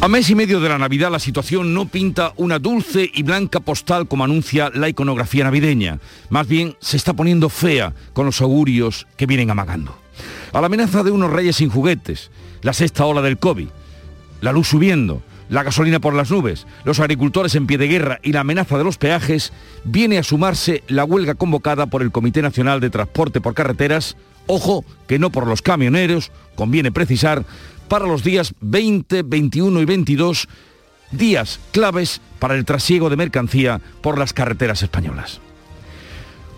[0.00, 3.58] A mes y medio de la Navidad la situación no pinta una dulce y blanca
[3.58, 5.98] postal como anuncia la iconografía navideña.
[6.30, 9.98] Más bien se está poniendo fea con los augurios que vienen amagando.
[10.52, 12.30] A la amenaza de unos reyes sin juguetes,
[12.62, 13.68] la sexta ola del COVID,
[14.40, 18.32] la luz subiendo, la gasolina por las nubes, los agricultores en pie de guerra y
[18.32, 19.52] la amenaza de los peajes,
[19.82, 24.84] viene a sumarse la huelga convocada por el Comité Nacional de Transporte por Carreteras, ojo
[25.08, 27.44] que no por los camioneros, conviene precisar,
[27.88, 30.48] para los días 20, 21 y 22,
[31.10, 35.40] días claves para el trasiego de mercancía por las carreteras españolas.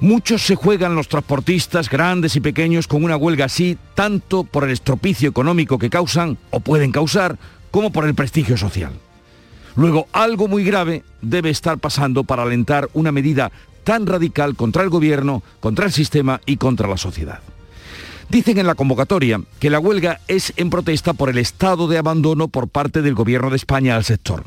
[0.00, 4.70] Muchos se juegan los transportistas grandes y pequeños con una huelga así, tanto por el
[4.70, 7.38] estropicio económico que causan o pueden causar,
[7.70, 8.92] como por el prestigio social.
[9.76, 13.52] Luego, algo muy grave debe estar pasando para alentar una medida
[13.84, 17.40] tan radical contra el gobierno, contra el sistema y contra la sociedad.
[18.30, 22.46] Dicen en la convocatoria que la huelga es en protesta por el estado de abandono
[22.46, 24.44] por parte del Gobierno de España al sector.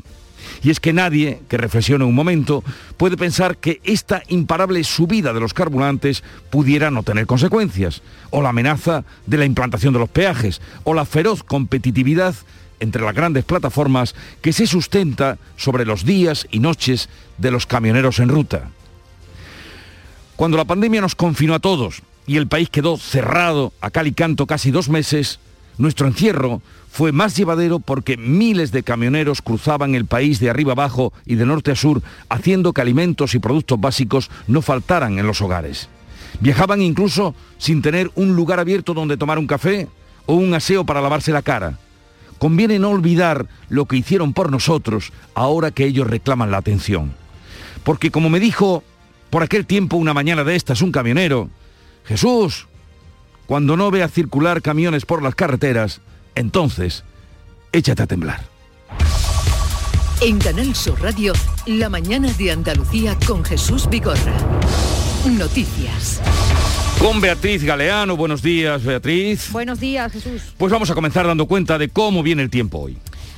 [0.62, 2.64] Y es que nadie que reflexione un momento
[2.96, 8.48] puede pensar que esta imparable subida de los carburantes pudiera no tener consecuencias, o la
[8.48, 12.34] amenaza de la implantación de los peajes, o la feroz competitividad
[12.80, 18.18] entre las grandes plataformas que se sustenta sobre los días y noches de los camioneros
[18.18, 18.70] en ruta.
[20.36, 24.12] Cuando la pandemia nos confinó a todos y el país quedó cerrado a cal y
[24.12, 25.40] canto casi dos meses,
[25.78, 31.12] nuestro encierro fue más llevadero porque miles de camioneros cruzaban el país de arriba abajo
[31.26, 35.40] y de norte a sur, haciendo que alimentos y productos básicos no faltaran en los
[35.42, 35.88] hogares.
[36.40, 39.88] Viajaban incluso sin tener un lugar abierto donde tomar un café
[40.26, 41.78] o un aseo para lavarse la cara.
[42.38, 47.12] Conviene no olvidar lo que hicieron por nosotros ahora que ellos reclaman la atención.
[47.82, 48.84] Porque como me dijo
[49.30, 51.50] por aquel tiempo una mañana de estas un camionero,
[52.04, 52.66] Jesús,
[53.46, 56.00] cuando no vea circular camiones por las carreteras,
[56.34, 57.04] entonces
[57.72, 58.44] échate a temblar.
[60.20, 61.32] En Canal Sur Radio,
[61.66, 64.34] La mañana de Andalucía con Jesús Vigorra.
[65.26, 66.20] Noticias.
[66.98, 69.50] Con Beatriz Galeano, buenos días Beatriz.
[69.50, 70.54] Buenos días Jesús.
[70.56, 72.96] Pues vamos a comenzar dando cuenta de cómo viene el tiempo hoy.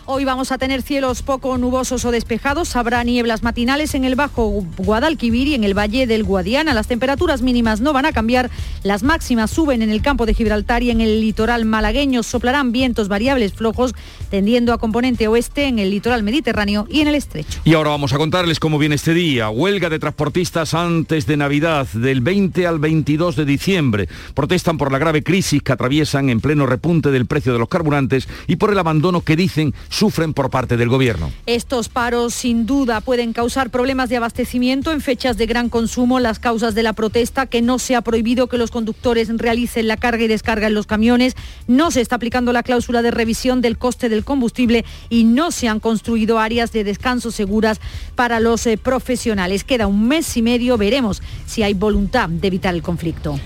[0.09, 2.77] Hoy vamos a tener cielos poco nubosos o despejados.
[2.77, 6.75] Habrá nieblas matinales en el Bajo Guadalquivir y en el Valle del Guadiana.
[6.75, 8.49] Las temperaturas mínimas no van a cambiar.
[8.85, 12.23] Las máximas suben en el campo de Gibraltar y en el litoral malagueño.
[12.23, 13.97] Soplarán vientos variables flojos
[14.31, 17.59] tendiendo a componente oeste en el litoral mediterráneo y en el estrecho.
[17.65, 19.51] Y ahora vamos a contarles cómo viene este día.
[19.51, 24.09] Huelga de transportistas antes de Navidad, del 20 al 22 de diciembre.
[24.35, 28.29] Protestan por la grave crisis que atraviesan en pleno repunte del precio de los carburantes
[28.47, 31.33] y por el abandono que dicen sufren por parte del gobierno.
[31.47, 36.21] Estos paros sin duda pueden causar problemas de abastecimiento en fechas de gran consumo.
[36.21, 39.97] Las causas de la protesta, que no se ha prohibido que los conductores realicen la
[39.97, 41.35] carga y descarga en los camiones,
[41.67, 45.69] no se está aplicando la cláusula de revisión del coste del combustible y no se
[45.69, 47.81] han construido áreas de descanso seguras
[48.15, 49.65] para los eh, profesionales.
[49.65, 53.41] Queda un mes y medio, veremos si hay voluntad de evitar el conflicto.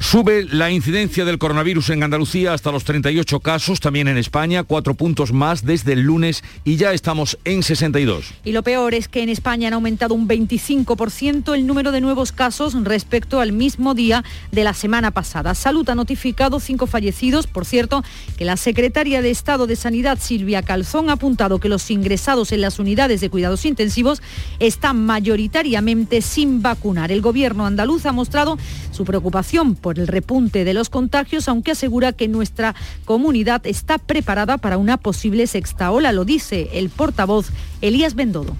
[0.00, 4.94] Sube la incidencia del coronavirus en Andalucía hasta los 38 casos, también en España, cuatro
[4.94, 8.32] puntos más desde el lunes y ya estamos en 62.
[8.44, 12.32] Y lo peor es que en España han aumentado un 25% el número de nuevos
[12.32, 15.54] casos respecto al mismo día de la semana pasada.
[15.54, 18.02] Salud ha notificado cinco fallecidos, por cierto,
[18.38, 22.60] que la secretaria de Estado de Sanidad, Silvia Calzón, ha apuntado que los ingresados en
[22.62, 24.22] las unidades de cuidados intensivos
[24.58, 27.12] están mayoritariamente sin vacunar.
[27.12, 28.56] El gobierno andaluz ha mostrado
[28.90, 32.74] su preocupación por el repunte de los contagios, aunque asegura que nuestra
[33.04, 38.56] comunidad está preparada para una posible sexta ola, lo dice el portavoz Elías Bendodo.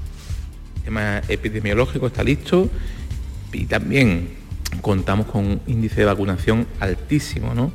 [0.76, 2.68] El tema epidemiológico está listo
[3.52, 4.28] y también
[4.80, 7.72] contamos con un índice de vacunación altísimo, ¿no?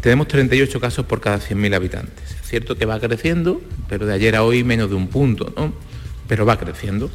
[0.00, 2.30] Tenemos 38 casos por cada 100.000 habitantes.
[2.30, 5.72] Es cierto que va creciendo, pero de ayer a hoy menos de un punto, ¿no?
[6.28, 7.10] Pero va creciendo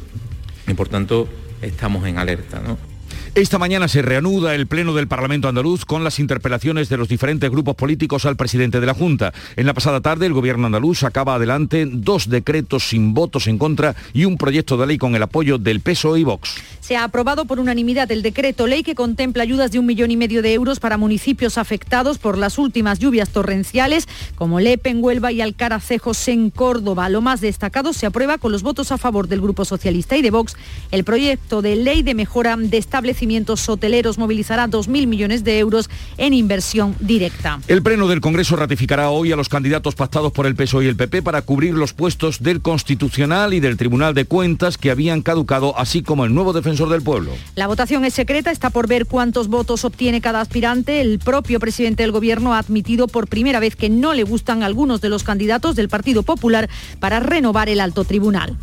[0.66, 1.28] y por tanto
[1.62, 2.89] estamos en alerta, ¿no?
[3.36, 7.48] Esta mañana se reanuda el Pleno del Parlamento andaluz con las interpelaciones de los diferentes
[7.48, 9.32] grupos políticos al presidente de la Junta.
[9.54, 13.94] En la pasada tarde el gobierno andaluz acaba adelante dos decretos sin votos en contra
[14.12, 16.56] y un proyecto de ley con el apoyo del PSOE y Vox.
[16.90, 20.16] Se ha aprobado por unanimidad el decreto ley que contempla ayudas de un millón y
[20.16, 25.30] medio de euros para municipios afectados por las últimas lluvias torrenciales, como Lepe en Huelva
[25.30, 27.08] y Alcaracejos en Córdoba.
[27.08, 30.32] Lo más destacado se aprueba con los votos a favor del Grupo Socialista y de
[30.32, 30.56] Vox
[30.90, 35.88] el proyecto de ley de mejora de establecimiento establecimientos hoteleros movilizará 2.000 millones de euros
[36.18, 37.60] en inversión directa.
[37.68, 40.96] El Pleno del Congreso ratificará hoy a los candidatos pactados por el PSOE y el
[40.96, 45.78] PP para cubrir los puestos del Constitucional y del Tribunal de Cuentas que habían caducado,
[45.78, 47.32] así como el nuevo defensor del pueblo.
[47.56, 51.00] La votación es secreta, está por ver cuántos votos obtiene cada aspirante.
[51.00, 55.00] El propio presidente del Gobierno ha admitido por primera vez que no le gustan algunos
[55.00, 58.56] de los candidatos del Partido Popular para renovar el alto tribunal.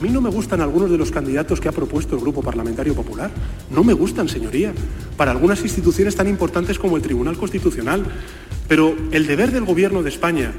[0.00, 2.94] A mí no me gustan algunos de los candidatos que ha propuesto el Grupo Parlamentario
[2.94, 3.30] Popular.
[3.70, 4.72] No me gustan, señoría,
[5.16, 8.04] para algunas instituciones tan importantes como el Tribunal Constitucional.
[8.66, 10.54] Pero el deber del Gobierno de España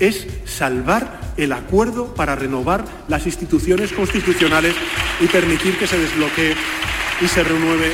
[0.00, 4.74] es salvar el acuerdo para renovar las instituciones constitucionales
[5.20, 6.54] y permitir que se desbloquee
[7.20, 7.92] y se renueve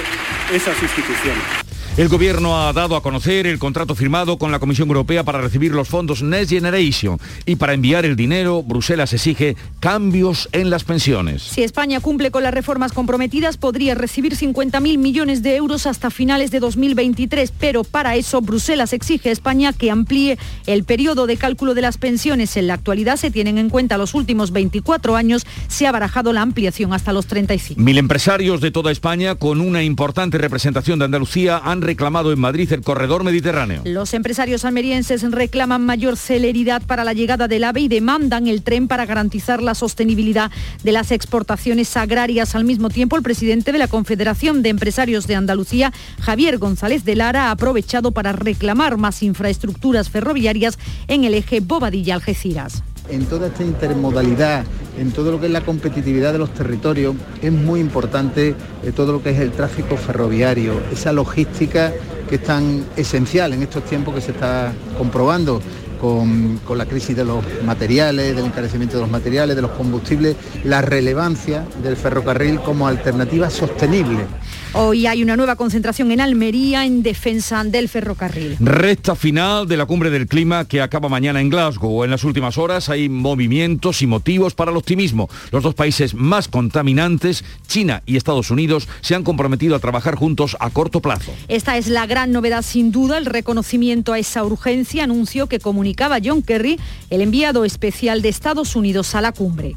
[0.52, 1.61] esas instituciones.
[1.98, 5.72] El gobierno ha dado a conocer el contrato firmado con la Comisión Europea para recibir
[5.72, 11.42] los fondos Next Generation y para enviar el dinero, Bruselas exige cambios en las pensiones.
[11.42, 16.50] Si España cumple con las reformas comprometidas, podría recibir 50.000 millones de euros hasta finales
[16.50, 21.74] de 2023, pero para eso Bruselas exige a España que amplíe el periodo de cálculo
[21.74, 22.56] de las pensiones.
[22.56, 26.40] En la actualidad se tienen en cuenta los últimos 24 años, se ha barajado la
[26.40, 27.78] ampliación hasta los 35.
[27.78, 32.72] Mil empresarios de toda España con una importante representación de Andalucía han reclamado en Madrid
[32.72, 33.82] el corredor mediterráneo.
[33.84, 38.88] Los empresarios almerienses reclaman mayor celeridad para la llegada del AVE y demandan el tren
[38.88, 40.50] para garantizar la sostenibilidad
[40.82, 42.54] de las exportaciones agrarias.
[42.54, 47.16] Al mismo tiempo, el presidente de la Confederación de Empresarios de Andalucía, Javier González de
[47.16, 53.62] Lara, ha aprovechado para reclamar más infraestructuras ferroviarias en el eje Bobadilla-Algeciras en toda esta
[53.62, 54.64] intermodalidad,
[54.98, 59.12] en todo lo que es la competitividad de los territorios, es muy importante eh, todo
[59.12, 61.92] lo que es el tráfico ferroviario, esa logística
[62.28, 65.60] que es tan esencial en estos tiempos que se está comprobando.
[66.02, 70.34] Con, con, la crisis de los materiales, del encarecimiento de los materiales, de los combustibles,
[70.64, 74.26] la relevancia del ferrocarril como alternativa sostenible.
[74.74, 78.56] Hoy hay una nueva concentración en Almería en defensa del ferrocarril.
[78.58, 82.04] Recta final de la cumbre del clima que acaba mañana en Glasgow.
[82.04, 85.28] En las últimas horas hay movimientos y motivos para el optimismo.
[85.50, 90.56] Los dos países más contaminantes, China y Estados Unidos, se han comprometido a trabajar juntos
[90.58, 91.32] a corto plazo.
[91.48, 95.60] Esta es la gran novedad sin duda, el reconocimiento a esa urgencia, anuncio que
[95.92, 96.78] comunicaba John Kerry,
[97.10, 99.76] el enviado especial de Estados Unidos a la cumbre.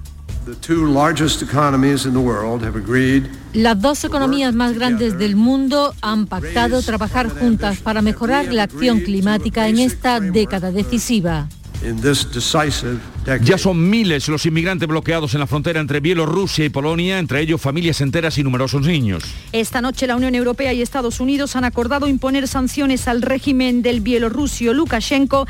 [3.54, 9.02] Las dos economías más grandes del mundo han pactado trabajar juntas para mejorar la acción
[9.02, 11.48] climática en esta década decisiva.
[13.44, 17.62] Ya son miles los inmigrantes bloqueados en la frontera entre Bielorrusia y Polonia, entre ellos
[17.62, 19.24] familias enteras y numerosos niños.
[19.52, 24.02] Esta noche la Unión Europea y Estados Unidos han acordado imponer sanciones al régimen del
[24.02, 25.48] bielorrusio Lukashenko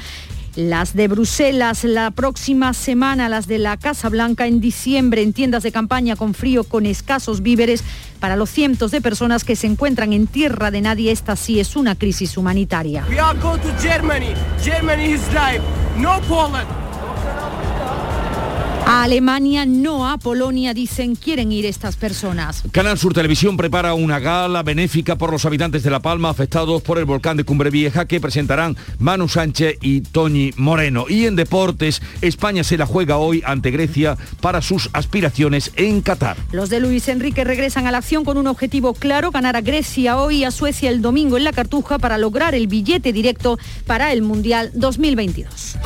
[0.56, 5.64] las de Bruselas la próxima semana, las de la Casa Blanca en diciembre en tiendas
[5.64, 7.84] de campaña con frío, con escasos víveres
[8.20, 11.12] para los cientos de personas que se encuentran en tierra de nadie.
[11.12, 13.06] Esta sí es una crisis humanitaria.
[18.88, 22.62] A Alemania, no a Polonia, dicen, quieren ir estas personas.
[22.72, 27.00] Canal Sur Televisión prepara una gala benéfica por los habitantes de La Palma afectados por
[27.00, 31.06] el volcán de Cumbre Vieja que presentarán Manu Sánchez y Toñi Moreno.
[31.10, 36.38] Y en deportes, España se la juega hoy ante Grecia para sus aspiraciones en Qatar.
[36.52, 40.18] Los de Luis Enrique regresan a la acción con un objetivo claro, ganar a Grecia
[40.18, 44.14] hoy y a Suecia el domingo en la Cartuja para lograr el billete directo para
[44.14, 45.78] el Mundial 2022.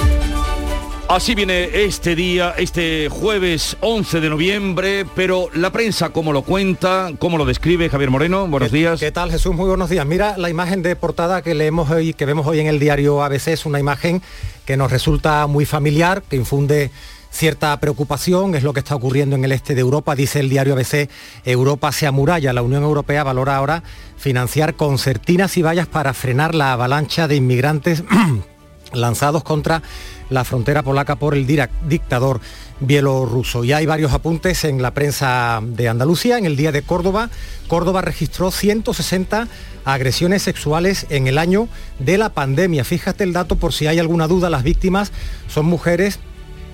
[1.10, 7.10] Así viene este día, este jueves 11 de noviembre, pero la prensa, ¿cómo lo cuenta?
[7.18, 8.48] ¿Cómo lo describe Javier Moreno?
[8.48, 9.00] Buenos días.
[9.00, 9.56] ¿Qué tal Jesús?
[9.56, 10.06] Muy buenos días.
[10.06, 13.48] Mira, la imagen de portada que leemos hoy, que vemos hoy en el diario ABC
[13.48, 14.22] es una imagen
[14.66, 16.92] que nos resulta muy familiar, que infunde
[17.32, 20.76] cierta preocupación, es lo que está ocurriendo en el este de Europa, dice el diario
[20.76, 21.10] ABC,
[21.44, 23.82] Europa se amuralla, la Unión Europea valora ahora
[24.16, 28.04] financiar concertinas y vallas para frenar la avalancha de inmigrantes
[28.94, 29.82] lanzados contra
[30.30, 31.46] la frontera polaca por el
[31.88, 32.40] dictador
[32.80, 33.64] bielorruso.
[33.64, 36.38] Y hay varios apuntes en la prensa de Andalucía.
[36.38, 37.30] En el día de Córdoba,
[37.68, 39.48] Córdoba registró 160
[39.86, 41.68] agresiones sexuales en el año
[42.00, 42.84] de la pandemia.
[42.84, 45.12] Fíjate el dato por si hay alguna duda, las víctimas
[45.48, 46.20] son mujeres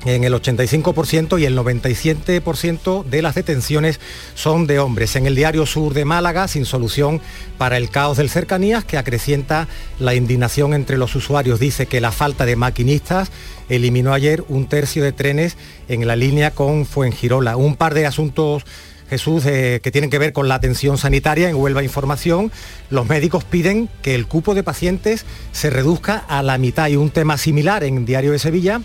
[0.06, 4.00] en el 85% y el 97% de las detenciones
[4.36, 5.16] son de hombres.
[5.16, 7.22] En el diario Sur de Málaga, sin solución
[7.58, 9.68] para el caos del cercanías que acrecienta
[10.00, 11.60] la indignación entre los usuarios.
[11.60, 13.32] Dice que la falta de maquinistas
[13.68, 15.58] eliminó ayer un tercio de trenes
[15.88, 17.58] en la línea con Fuengirola.
[17.58, 18.64] Un par de asuntos
[19.10, 22.52] Jesús, eh, que tienen que ver con la atención sanitaria en Huelva Información.
[22.90, 27.12] Los médicos piden que el cupo de pacientes se reduzca a la mitad y un
[27.12, 28.82] tema similar en Diario de Sevilla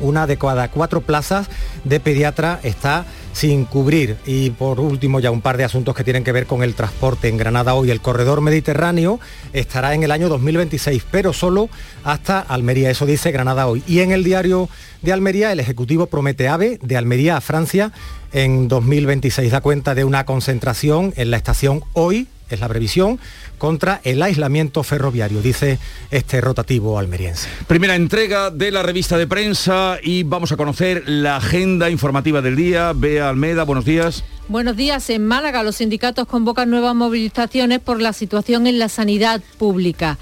[0.00, 1.48] una de cada cuatro plazas
[1.84, 4.16] de pediatra está sin cubrir.
[4.24, 7.28] Y por último, ya un par de asuntos que tienen que ver con el transporte
[7.28, 7.90] en Granada hoy.
[7.90, 9.20] El corredor mediterráneo
[9.52, 11.68] estará en el año 2026, pero solo
[12.02, 12.90] hasta Almería.
[12.90, 13.82] Eso dice Granada hoy.
[13.86, 14.70] Y en el diario
[15.02, 17.92] de Almería, el Ejecutivo promete AVE de Almería a Francia
[18.32, 19.50] en 2026.
[19.52, 23.18] Da cuenta de una concentración en la estación hoy, es la previsión,
[23.58, 25.78] contra el aislamiento ferroviario, dice
[26.10, 27.48] este rotativo almeriense.
[27.66, 32.56] Primera entrega de la revista de prensa y vamos a conocer la agenda informativa del
[32.56, 32.92] día.
[32.94, 34.24] Bea Almeda, buenos días.
[34.48, 35.10] Buenos días.
[35.10, 40.18] En Málaga los sindicatos convocan nuevas movilizaciones por la situación en la sanidad pública.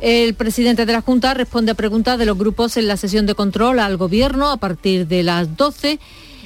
[0.00, 3.34] El presidente de la Junta responde a preguntas de los grupos en la sesión de
[3.34, 5.98] control al Gobierno a partir de las 12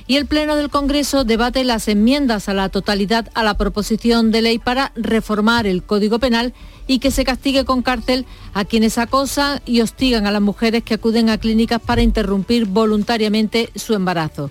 [0.08, 4.40] y el Pleno del Congreso debate las enmiendas a la totalidad a la proposición de
[4.40, 6.54] ley para reformar el Código Penal
[6.86, 8.24] y que se castigue con cárcel
[8.54, 13.70] a quienes acosan y hostigan a las mujeres que acuden a clínicas para interrumpir voluntariamente
[13.76, 14.50] su embarazo.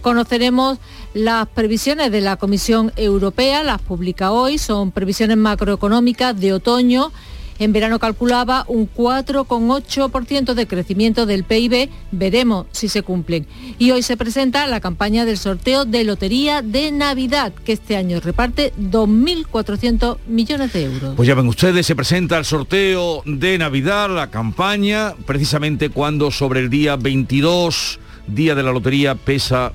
[0.00, 0.78] Conoceremos
[1.12, 7.12] las previsiones de la Comisión Europea, las publica hoy, son previsiones macroeconómicas de otoño
[7.58, 11.88] en verano calculaba un 4,8% de crecimiento del PIB.
[12.10, 13.46] Veremos si se cumplen.
[13.78, 18.20] Y hoy se presenta la campaña del sorteo de Lotería de Navidad, que este año
[18.20, 21.14] reparte 2.400 millones de euros.
[21.16, 26.60] Pues ya ven ustedes, se presenta el sorteo de Navidad, la campaña, precisamente cuando sobre
[26.60, 29.72] el día 22, día de la Lotería, pesa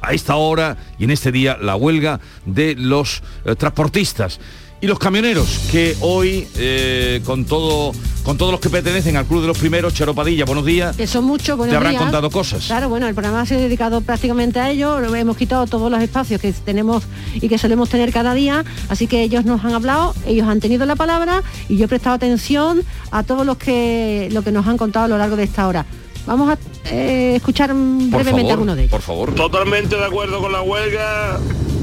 [0.00, 4.40] a esta hora y en este día la huelga de los eh, transportistas
[4.82, 7.92] y los camioneros, que hoy, eh, con todo
[8.24, 10.96] con todos los que pertenecen al Club de los Primeros, Charo Padilla, buenos días.
[10.96, 12.66] Que son muchos, buenos Te habrán contado cosas.
[12.66, 16.40] Claro, bueno, el programa se ha dedicado prácticamente a ello, hemos quitado todos los espacios
[16.40, 20.48] que tenemos y que solemos tener cada día, así que ellos nos han hablado, ellos
[20.48, 24.50] han tenido la palabra y yo he prestado atención a todos los que, lo que
[24.50, 25.86] nos han contado a lo largo de esta hora.
[26.26, 26.58] Vamos a
[26.90, 28.92] eh, escuchar brevemente alguno de ellos.
[28.92, 29.34] Por favor.
[29.34, 31.40] Totalmente de acuerdo con la huelga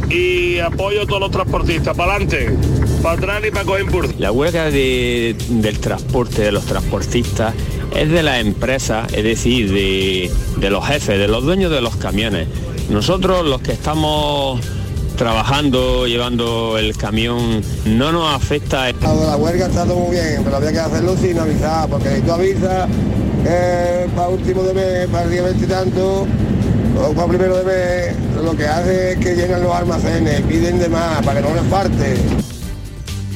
[0.10, 1.96] y apoyo a todos los transportistas.
[1.96, 2.56] Para adelante,
[3.02, 3.86] para atrás y para coger.
[4.20, 7.54] La huelga del transporte, de los transportistas,
[7.96, 11.96] es de las empresas, es decir, de, de los jefes, de los dueños de los
[11.96, 12.48] camiones.
[12.90, 14.60] Nosotros los que estamos
[15.18, 18.92] trabajando, llevando el camión, no nos afecta.
[19.02, 22.32] La huelga está todo muy bien, pero había que hacerlo sin avisar, porque si tú
[22.32, 22.90] avisas
[23.46, 26.28] eh, para último de mes, para el día 20 y tanto,
[26.98, 30.90] o para primero de mes, lo que hace es que llenan los almacenes, piden de
[30.90, 32.16] más para que no les parte.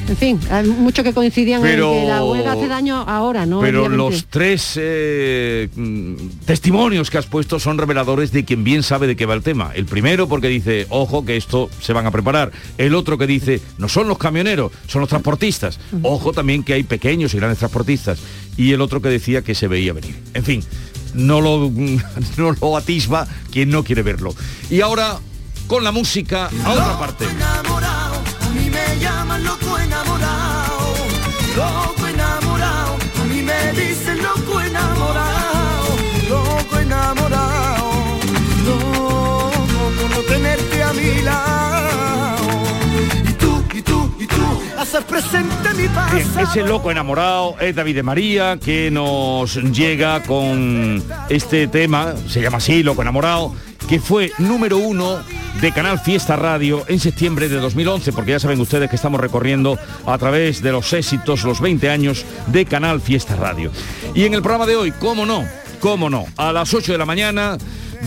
[0.06, 3.60] En fin, hay muchos que coincidían en que la huelga hace daño ahora, ¿no?
[3.60, 9.06] Pero los tres eh, mm, testimonios que has puesto son reveladores de quien bien sabe
[9.06, 9.72] de qué va el tema.
[9.74, 12.52] El primero porque dice, ojo, que esto se van a preparar.
[12.76, 15.80] El otro que dice, no son los camioneros, son los transportistas.
[16.02, 18.18] Ojo también que hay pequeños y grandes transportistas.
[18.58, 20.16] Y el otro que decía que se veía venir.
[20.34, 20.62] En fin,
[21.14, 21.70] no lo,
[22.36, 24.34] no lo atisba quien no quiere verlo.
[24.68, 25.18] Y ahora,
[25.66, 27.24] con la música, a otra parte.
[31.56, 35.96] Loco enamorado, a mí me dicen loco enamorado,
[36.28, 37.92] loco enamorado,
[38.66, 42.44] loco no tenerte a mi lado.
[43.28, 46.40] Y tú, y tú, y tú, hacer presente mi Bien, pasado.
[46.40, 52.58] ese loco enamorado es David de María que nos llega con este tema, se llama
[52.58, 53.54] así, loco enamorado,
[53.88, 55.18] que fue número uno
[55.60, 59.78] de Canal Fiesta Radio en septiembre de 2011, porque ya saben ustedes que estamos recorriendo
[60.06, 63.70] a través de los éxitos, los 20 años de Canal Fiesta Radio.
[64.14, 65.44] Y en el programa de hoy, ¿cómo no?
[65.80, 66.26] ¿Cómo no?
[66.36, 67.58] A las 8 de la mañana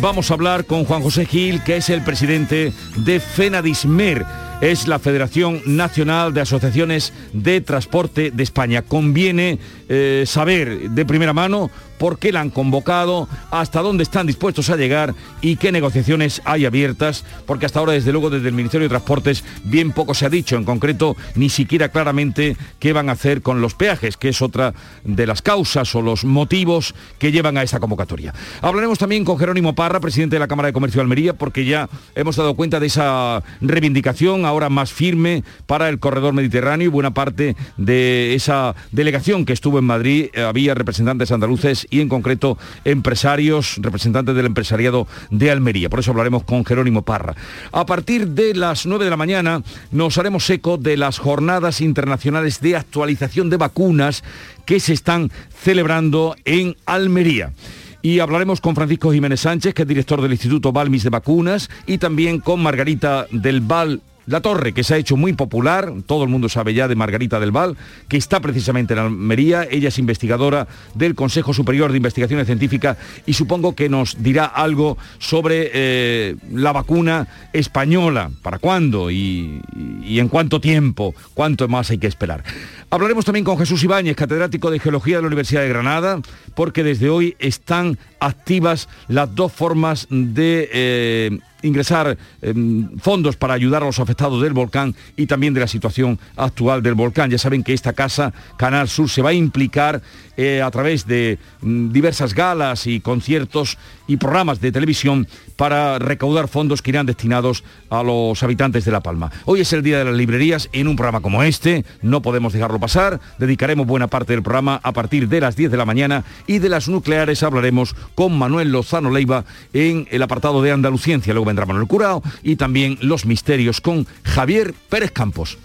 [0.02, 4.26] vamos a hablar con Juan José Gil, que es el presidente de FENADISMER
[4.62, 8.82] es la Federación Nacional de Asociaciones de Transporte de España.
[8.82, 14.70] Conviene eh, saber de primera mano por qué la han convocado, hasta dónde están dispuestos
[14.70, 18.86] a llegar y qué negociaciones hay abiertas, porque hasta ahora, desde luego, desde el Ministerio
[18.86, 23.14] de Transportes, bien poco se ha dicho, en concreto, ni siquiera claramente qué van a
[23.14, 24.74] hacer con los peajes, que es otra
[25.04, 28.34] de las causas o los motivos que llevan a esa convocatoria.
[28.62, 31.90] Hablaremos también con Jerónimo Parra, presidente de la Cámara de Comercio de Almería, porque ya
[32.16, 37.14] hemos dado cuenta de esa reivindicación ahora más firme para el corredor mediterráneo y buena
[37.14, 42.58] parte de esa delegación que estuvo en Madrid eh, había representantes andaluces y en concreto
[42.86, 45.90] empresarios, representantes del empresariado de Almería.
[45.90, 47.36] Por eso hablaremos con Jerónimo Parra.
[47.72, 52.62] A partir de las 9 de la mañana nos haremos eco de las jornadas internacionales
[52.62, 54.24] de actualización de vacunas
[54.66, 57.54] que se están celebrando en Almería.
[58.02, 61.98] Y hablaremos con Francisco Jiménez Sánchez, que es director del Instituto Balmis de Vacunas, y
[61.98, 66.30] también con Margarita del Val La Torre, que se ha hecho muy popular, todo el
[66.30, 67.78] mundo sabe ya de Margarita del Val,
[68.10, 69.66] que está precisamente en Almería.
[69.72, 74.98] Ella es investigadora del Consejo Superior de Investigaciones Científicas y supongo que nos dirá algo
[75.18, 79.62] sobre eh, la vacuna española, para cuándo y,
[80.06, 82.44] en cuánto tiempo, cuánto más hay que esperar.
[82.90, 86.20] Hablaremos también con Jesús Ibáñez, catedrático de Geología de la Universidad de Granada,
[86.54, 92.54] porque desde hoy están activas las dos formas de eh, ingresar eh,
[93.00, 96.96] fondos para ayudar a los afectados del volcán y también de la situación actual del
[96.96, 97.30] volcán.
[97.30, 100.02] Ya saben que esta casa, Canal Sur, se va a implicar
[100.38, 106.48] eh, a través de mm, diversas galas y conciertos y programas de televisión para recaudar
[106.48, 109.32] fondos que irán destinados a los habitantes de La Palma.
[109.46, 112.80] Hoy es el Día de las Librerías en un programa como este, no podemos dejarlo
[112.80, 116.60] pasar, dedicaremos buena parte del programa a partir de las 10 de la mañana y
[116.60, 119.44] de las nucleares hablaremos con Manuel Lozano Leiva
[119.74, 124.74] en el apartado de Andaluciencia, luego vendrá Manuel Curao y también Los Misterios con Javier
[124.90, 125.58] Pérez Campos.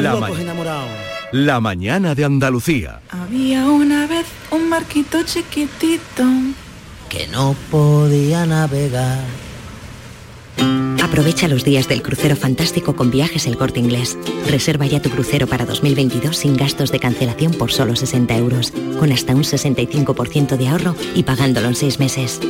[0.00, 0.28] La, ma-
[1.32, 3.00] la mañana de Andalucía.
[3.10, 6.24] Había una vez un barquito chiquitito.
[7.08, 9.24] Que no podía navegar.
[11.02, 14.18] Aprovecha los días del crucero fantástico con viajes El Corte Inglés.
[14.48, 19.12] Reserva ya tu crucero para 2022 sin gastos de cancelación por solo 60 euros, con
[19.12, 22.40] hasta un 65% de ahorro y pagándolo en seis meses.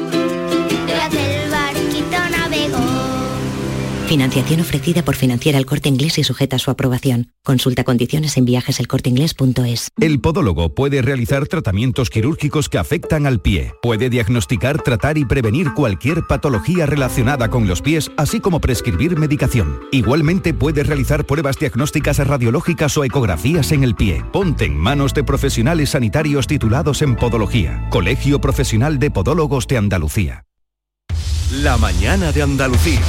[4.09, 7.31] Financiación ofrecida por Financiera El Corte Inglés y sujeta a su aprobación.
[7.45, 9.91] Consulta condiciones en viajeselcorteinglés.es.
[10.01, 13.75] El podólogo puede realizar tratamientos quirúrgicos que afectan al pie.
[13.83, 19.79] Puede diagnosticar, tratar y prevenir cualquier patología relacionada con los pies, así como prescribir medicación.
[19.93, 24.25] Igualmente puede realizar pruebas diagnósticas radiológicas o ecografías en el pie.
[24.33, 27.87] Ponte en manos de profesionales sanitarios titulados en podología.
[27.91, 30.47] Colegio Profesional de Podólogos de Andalucía.
[31.51, 33.03] La mañana de Andalucía.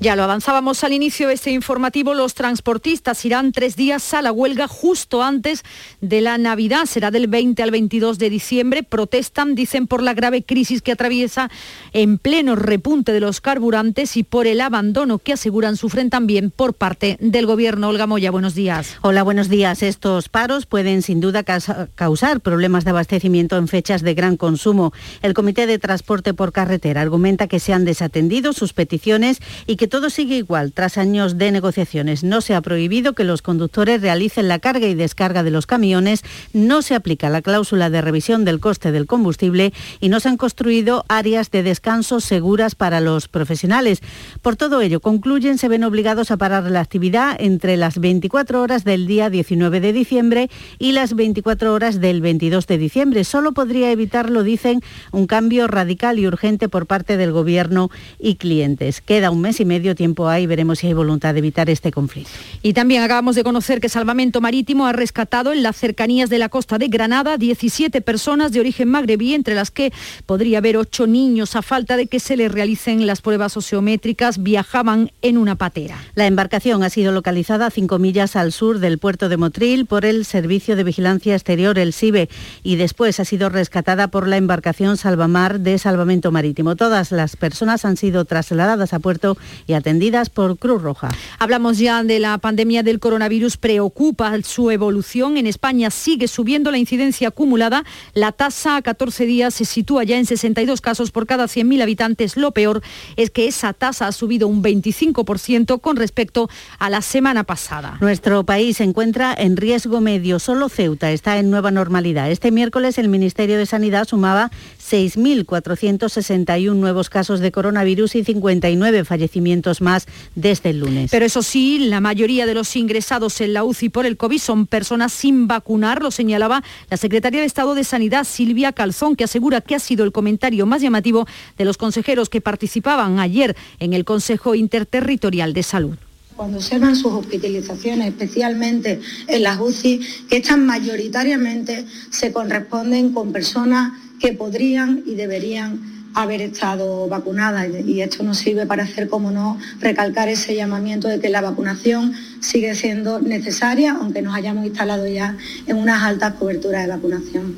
[0.00, 4.30] Ya lo avanzábamos al inicio de este informativo, los transportistas irán tres días a la
[4.30, 5.64] huelga justo antes
[6.00, 8.84] de la Navidad, será del 20 al 22 de diciembre.
[8.84, 11.50] Protestan, dicen, por la grave crisis que atraviesa
[11.92, 16.74] en pleno repunte de los carburantes y por el abandono que aseguran sufren también por
[16.74, 17.88] parte del Gobierno.
[17.88, 18.98] Olga Moya, buenos días.
[19.02, 19.82] Hola, buenos días.
[19.82, 24.92] Estos paros pueden sin duda causa- causar problemas de abastecimiento en fechas de gran consumo.
[25.22, 29.87] El Comité de Transporte por Carretera argumenta que se han desatendido sus peticiones y que
[29.88, 30.72] todo sigue igual.
[30.72, 34.94] Tras años de negociaciones, no se ha prohibido que los conductores realicen la carga y
[34.94, 36.22] descarga de los camiones,
[36.52, 40.36] no se aplica la cláusula de revisión del coste del combustible y no se han
[40.36, 44.00] construido áreas de descanso seguras para los profesionales.
[44.42, 48.84] Por todo ello, concluyen, se ven obligados a parar la actividad entre las 24 horas
[48.84, 53.24] del día 19 de diciembre y las 24 horas del 22 de diciembre.
[53.24, 54.80] Solo podría evitarlo, dicen,
[55.12, 59.00] un cambio radical y urgente por parte del Gobierno y clientes.
[59.00, 62.30] Queda un mes y medio tiempo ahí, veremos si hay voluntad de evitar este conflicto.
[62.62, 66.48] Y también acabamos de conocer que Salvamento Marítimo ha rescatado en las cercanías de la
[66.48, 69.92] costa de Granada 17 personas de origen magrebí, entre las que
[70.26, 75.10] podría haber ocho niños a falta de que se les realicen las pruebas sociométricas, viajaban
[75.22, 75.96] en una patera.
[76.14, 80.04] La embarcación ha sido localizada a cinco millas al sur del puerto de Motril por
[80.04, 82.28] el Servicio de Vigilancia Exterior, el SIBE,
[82.62, 86.76] y después ha sido rescatada por la embarcación Salvamar de Salvamento Marítimo.
[86.76, 89.36] Todas las personas han sido trasladadas a puerto
[89.68, 91.10] y atendidas por Cruz Roja.
[91.38, 95.36] Hablamos ya de la pandemia del coronavirus, preocupa su evolución.
[95.36, 97.84] En España sigue subiendo la incidencia acumulada.
[98.14, 102.38] La tasa a 14 días se sitúa ya en 62 casos por cada 100.000 habitantes.
[102.38, 102.82] Lo peor
[103.16, 107.98] es que esa tasa ha subido un 25% con respecto a la semana pasada.
[108.00, 110.38] Nuestro país se encuentra en riesgo medio.
[110.38, 112.30] Solo Ceuta está en nueva normalidad.
[112.30, 114.50] Este miércoles el Ministerio de Sanidad sumaba
[114.80, 121.10] 6.461 nuevos casos de coronavirus y 59 fallecimientos más desde el lunes.
[121.10, 124.66] Pero eso sí, la mayoría de los ingresados en la UCI por el COVID son
[124.66, 129.60] personas sin vacunar, lo señalaba la secretaria de Estado de Sanidad, Silvia Calzón, que asegura
[129.60, 134.04] que ha sido el comentario más llamativo de los consejeros que participaban ayer en el
[134.04, 135.96] Consejo Interterritorial de Salud.
[136.36, 143.92] cuando observan sus hospitalizaciones, especialmente en las UCI, que estas mayoritariamente se corresponden con personas
[144.20, 149.58] que podrían y deberían haber estado vacunadas y esto nos sirve para hacer, como no,
[149.80, 155.36] recalcar ese llamamiento de que la vacunación sigue siendo necesaria, aunque nos hayamos instalado ya
[155.66, 157.56] en unas altas coberturas de vacunación.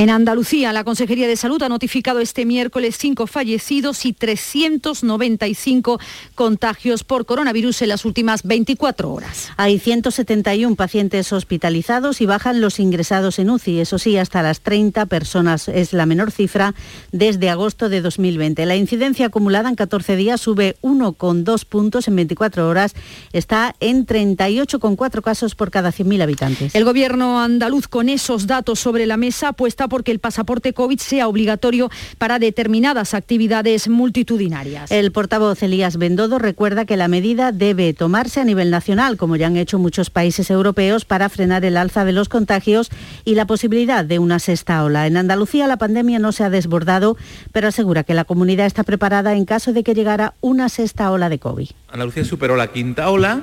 [0.00, 6.00] En Andalucía, la Consejería de Salud ha notificado este miércoles cinco fallecidos y 395
[6.34, 9.50] contagios por coronavirus en las últimas 24 horas.
[9.58, 13.80] Hay 171 pacientes hospitalizados y bajan los ingresados en UCI.
[13.80, 16.74] Eso sí, hasta las 30 personas es la menor cifra
[17.12, 18.64] desde agosto de 2020.
[18.64, 22.94] La incidencia acumulada en 14 días sube 1,2 puntos en 24 horas.
[23.34, 26.74] Está en 38,4 casos por cada 100.000 habitantes.
[26.74, 31.28] El gobierno andaluz con esos datos sobre la mesa apuesta porque el pasaporte COVID sea
[31.28, 34.90] obligatorio para determinadas actividades multitudinarias.
[34.90, 39.48] El portavoz Elías Bendodo recuerda que la medida debe tomarse a nivel nacional, como ya
[39.48, 42.88] han hecho muchos países europeos, para frenar el alza de los contagios
[43.26, 45.06] y la posibilidad de una sexta ola.
[45.06, 47.18] En Andalucía la pandemia no se ha desbordado,
[47.52, 51.28] pero asegura que la comunidad está preparada en caso de que llegara una sexta ola
[51.28, 51.68] de COVID.
[51.88, 53.42] Andalucía superó la quinta ola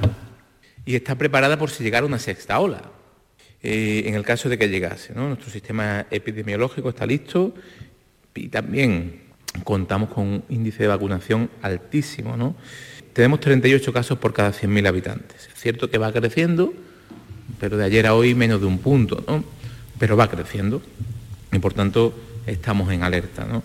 [0.86, 2.97] y está preparada por si llegara una sexta ola.
[3.64, 5.14] Eh, en el caso de que llegase.
[5.14, 7.54] Nuestro sistema epidemiológico está listo
[8.36, 9.22] y también
[9.64, 12.38] contamos con un índice de vacunación altísimo.
[12.38, 12.56] ¿no?
[13.14, 15.48] Tenemos 38 casos por cada 100.000 habitantes.
[15.48, 16.74] Es cierto que va creciendo,
[17.60, 19.44] pero de ayer a hoy menos de un punto, ¿no?
[19.98, 20.82] pero va creciendo
[21.52, 22.14] y por tanto
[22.46, 23.46] estamos en alerta.
[23.46, 23.64] ¿no?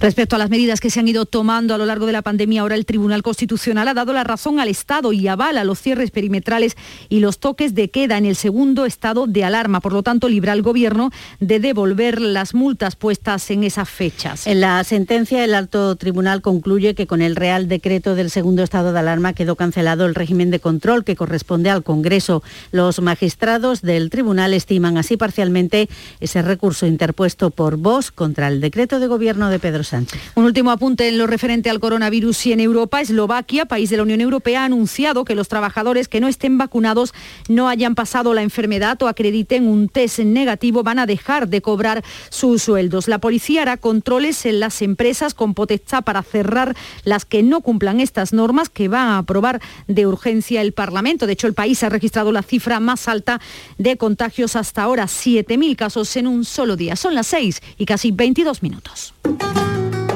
[0.00, 2.62] Respecto a las medidas que se han ido tomando a lo largo de la pandemia,
[2.62, 6.76] ahora el Tribunal Constitucional ha dado la razón al Estado y avala los cierres perimetrales
[7.08, 9.80] y los toques de queda en el segundo estado de alarma.
[9.80, 14.46] Por lo tanto, libra al Gobierno de devolver las multas puestas en esas fechas.
[14.46, 18.92] En la sentencia, el alto tribunal concluye que con el Real Decreto del segundo estado
[18.92, 22.42] de alarma quedó cancelado el régimen de control que corresponde al Congreso.
[22.72, 25.88] Los magistrados del tribunal estiman así parcialmente
[26.20, 29.83] ese recurso interpuesto por Vox contra el decreto de gobierno de Pedro
[30.34, 33.00] Un último apunte en lo referente al coronavirus y en Europa.
[33.00, 37.12] Eslovaquia, país de la Unión Europea, ha anunciado que los trabajadores que no estén vacunados,
[37.48, 42.04] no hayan pasado la enfermedad o acrediten un test negativo, van a dejar de cobrar
[42.30, 43.08] sus sueldos.
[43.08, 48.00] La policía hará controles en las empresas con potestad para cerrar las que no cumplan
[48.00, 51.26] estas normas que va a aprobar de urgencia el Parlamento.
[51.26, 53.40] De hecho, el país ha registrado la cifra más alta
[53.78, 56.96] de contagios hasta ahora, 7.000 casos en un solo día.
[56.96, 59.14] Son las 6 y casi 22 minutos.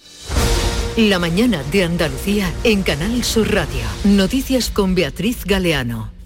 [0.96, 3.82] La mañana de Andalucía en Canal Sur Radio.
[4.06, 6.17] Noticias con Beatriz Galeano.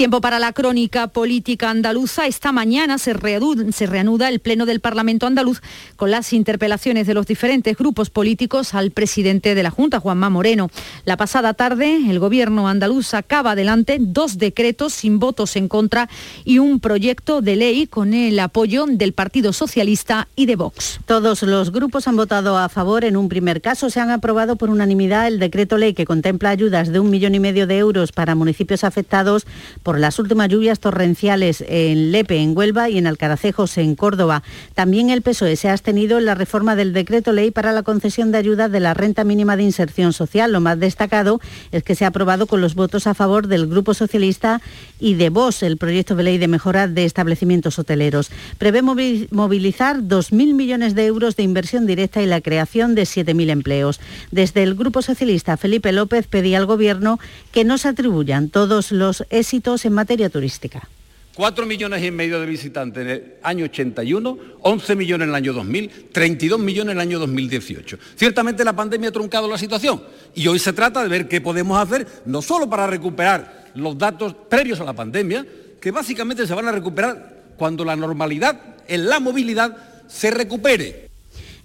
[0.00, 2.26] Tiempo para la crónica política andaluza.
[2.26, 5.60] Esta mañana se, reanuda el Pleno del Parlamento andaluz
[5.96, 10.70] con las interpelaciones de los diferentes grupos políticos al presidente de la Junta, Juanma Moreno.
[11.04, 16.08] La pasada tarde, el gobierno andaluz sacaba adelante dos decretos sin votos en contra
[16.46, 21.00] y un proyecto de ley con el apoyo del Partido Socialista y de Vox.
[21.04, 23.04] Todos los grupos han votado a favor.
[23.04, 26.90] En un primer caso se han aprobado por unanimidad el decreto ley que contempla ayudas
[26.90, 29.46] de un millón y medio de euros para municipios afectados
[29.89, 34.42] por las últimas lluvias torrenciales en Lepe, en Huelva y en Alcaracejos, en Córdoba.
[34.74, 38.32] También el PSOE se ha abstenido en la reforma del decreto ley para la concesión
[38.32, 40.52] de ayuda de la renta mínima de inserción social.
[40.52, 41.40] Lo más destacado
[41.72, 44.60] es que se ha aprobado con los votos a favor del Grupo Socialista
[44.98, 48.30] y de Vox el proyecto de ley de mejora de establecimientos hoteleros.
[48.58, 54.00] Prevé movilizar 2.000 millones de euros de inversión directa y la creación de 7.000 empleos.
[54.30, 57.18] Desde el Grupo Socialista, Felipe López pedía al Gobierno
[57.52, 60.88] que no se atribuyan todos los éxitos en materia turística.
[61.34, 65.52] 4 millones y medio de visitantes en el año 81, 11 millones en el año
[65.52, 67.98] 2000, 32 millones en el año 2018.
[68.16, 70.02] Ciertamente la pandemia ha truncado la situación
[70.34, 74.34] y hoy se trata de ver qué podemos hacer, no solo para recuperar los datos
[74.48, 75.46] previos a la pandemia,
[75.80, 79.76] que básicamente se van a recuperar cuando la normalidad en la movilidad
[80.08, 81.09] se recupere.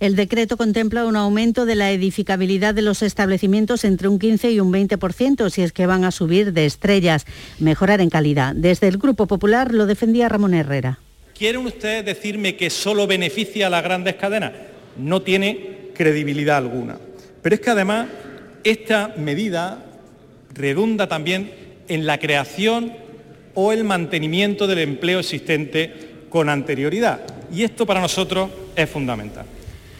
[0.06, 4.60] El decreto contempla un aumento de la edificabilidad de los establecimientos entre un 15 y
[4.60, 7.26] un 20% si es que van a subir de estrellas,
[7.58, 8.54] mejorar en calidad.
[8.56, 11.00] Desde el Grupo Popular lo defendía Ramón Herrera.
[11.36, 14.52] ¿Quieren ustedes decirme que solo beneficia a las grandes cadenas?
[14.96, 17.00] No tiene credibilidad alguna.
[17.41, 18.06] Pero es que además
[18.63, 19.86] esta medida
[20.54, 21.52] redunda también
[21.88, 22.94] en la creación
[23.56, 25.91] o el mantenimiento del empleo existente
[26.30, 27.22] con anterioridad.
[27.52, 29.48] Y esto para nosotros es fundamental.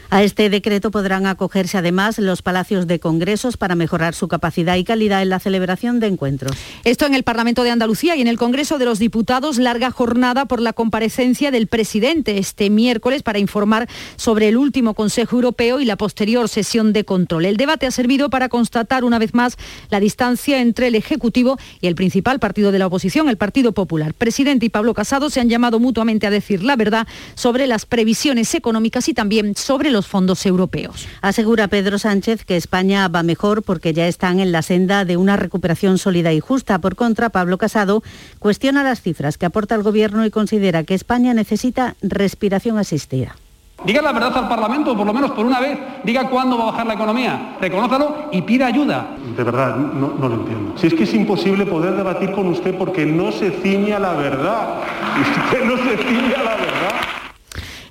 [0.10, 4.84] A este decreto podrán acogerse además los palacios de congresos para mejorar su capacidad y
[4.84, 6.56] calidad en la celebración de encuentros.
[6.84, 10.46] Esto en el Parlamento de Andalucía y en el Congreso de los Diputados, larga jornada
[10.46, 15.86] por la comparecencia del presidente este miércoles para informar sobre el último Consejo Europeo y
[15.86, 17.46] la posterior sesión de control.
[17.46, 19.58] El debate ha servido para constatar una vez más
[19.89, 24.13] la distancia entre el Ejecutivo y el principal partido de la oposición, el Partido Popular.
[24.13, 28.54] Presidente y Pablo Casado se han llamado mutuamente a decir la verdad sobre las previsiones
[28.54, 31.08] económicas y también sobre los fondos europeos.
[31.22, 35.38] Asegura Pedro Sánchez que España va mejor porque ya están en la senda de una
[35.38, 36.80] recuperación sólida y justa.
[36.80, 38.04] Por contra, Pablo Casado
[38.40, 43.38] cuestiona las cifras que aporta el Gobierno y considera que España necesita respiración asistida.
[43.86, 45.78] Diga la verdad al Parlamento, por lo menos por una vez.
[46.04, 47.56] Diga cuándo va a bajar la economía.
[47.62, 49.16] Reconózalo y pida ayuda.
[49.38, 50.74] De verdad, no, no, lo entiendo.
[50.78, 54.14] Si es que es imposible poder debatir con usted porque no se ciñe a la
[54.14, 54.80] verdad.
[55.46, 56.95] Usted no se ciñe a la verdad.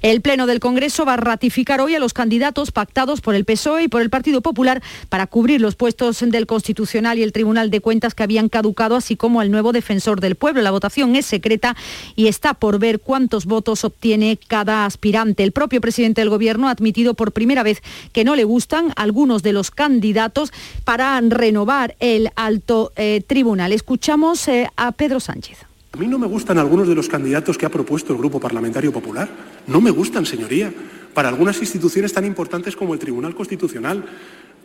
[0.04, 3.84] El Pleno del Congreso va a ratificar hoy a los candidatos pactados por el PSOE
[3.84, 7.80] y por el Partido Popular para cubrir los puestos del Constitucional y el Tribunal de
[7.80, 10.60] Cuentas que habían caducado, así como al nuevo defensor del pueblo.
[10.60, 11.74] La votación es secreta
[12.16, 15.42] y está por ver cuántos votos obtiene cada aspirante.
[15.42, 19.42] El propio presidente del Gobierno ha admitido por primera vez que no le gustan algunos
[19.42, 20.52] de los candidatos
[20.84, 23.72] para renovar el alto eh, tribunal.
[23.72, 25.60] Escuchamos eh, a Pedro Sánchez.
[25.94, 28.92] A mí no me gustan algunos de los candidatos que ha propuesto el Grupo Parlamentario
[28.92, 29.30] Popular.
[29.66, 30.72] No me gustan, señoría,
[31.14, 34.04] para algunas instituciones tan importantes como el Tribunal Constitucional.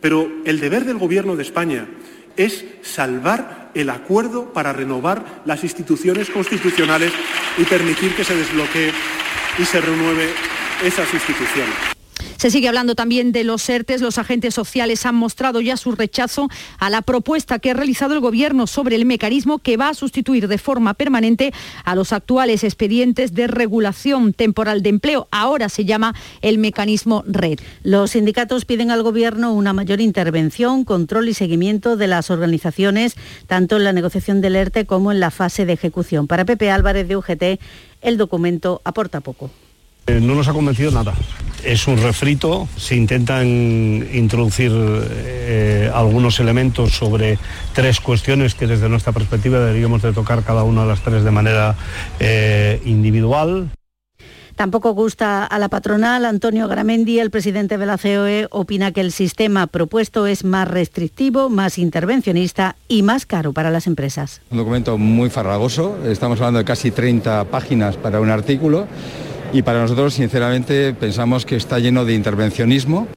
[0.00, 1.86] Pero el deber del Gobierno de España
[2.36, 7.12] es salvar el acuerdo para renovar las instituciones constitucionales
[7.58, 8.92] y permitir que se desbloquee
[9.58, 10.30] y se renueve
[10.82, 11.99] esas instituciones.
[12.40, 14.00] Se sigue hablando también de los ERTES.
[14.00, 16.48] Los agentes sociales han mostrado ya su rechazo
[16.78, 20.48] a la propuesta que ha realizado el Gobierno sobre el mecanismo que va a sustituir
[20.48, 21.52] de forma permanente
[21.84, 25.28] a los actuales expedientes de regulación temporal de empleo.
[25.30, 27.58] Ahora se llama el mecanismo RED.
[27.82, 33.16] Los sindicatos piden al Gobierno una mayor intervención, control y seguimiento de las organizaciones,
[33.48, 36.26] tanto en la negociación del ERTE como en la fase de ejecución.
[36.26, 37.60] Para Pepe Álvarez de UGT,
[38.00, 39.50] el documento aporta poco.
[40.06, 41.14] Eh, no nos ha convencido nada.
[41.64, 43.46] Es un refrito, se intentan
[44.12, 47.38] introducir eh, algunos elementos sobre
[47.74, 51.30] tres cuestiones que desde nuestra perspectiva deberíamos de tocar cada una de las tres de
[51.30, 51.76] manera
[52.18, 53.70] eh, individual.
[54.56, 56.24] Tampoco gusta a la patronal.
[56.24, 61.48] Antonio Gramendi, el presidente de la COE, opina que el sistema propuesto es más restrictivo,
[61.48, 64.42] más intervencionista y más caro para las empresas.
[64.50, 68.86] Un documento muy farragoso, estamos hablando de casi 30 páginas para un artículo
[69.52, 73.08] y para nosotros, sinceramente, pensamos que está lleno de intervencionismo.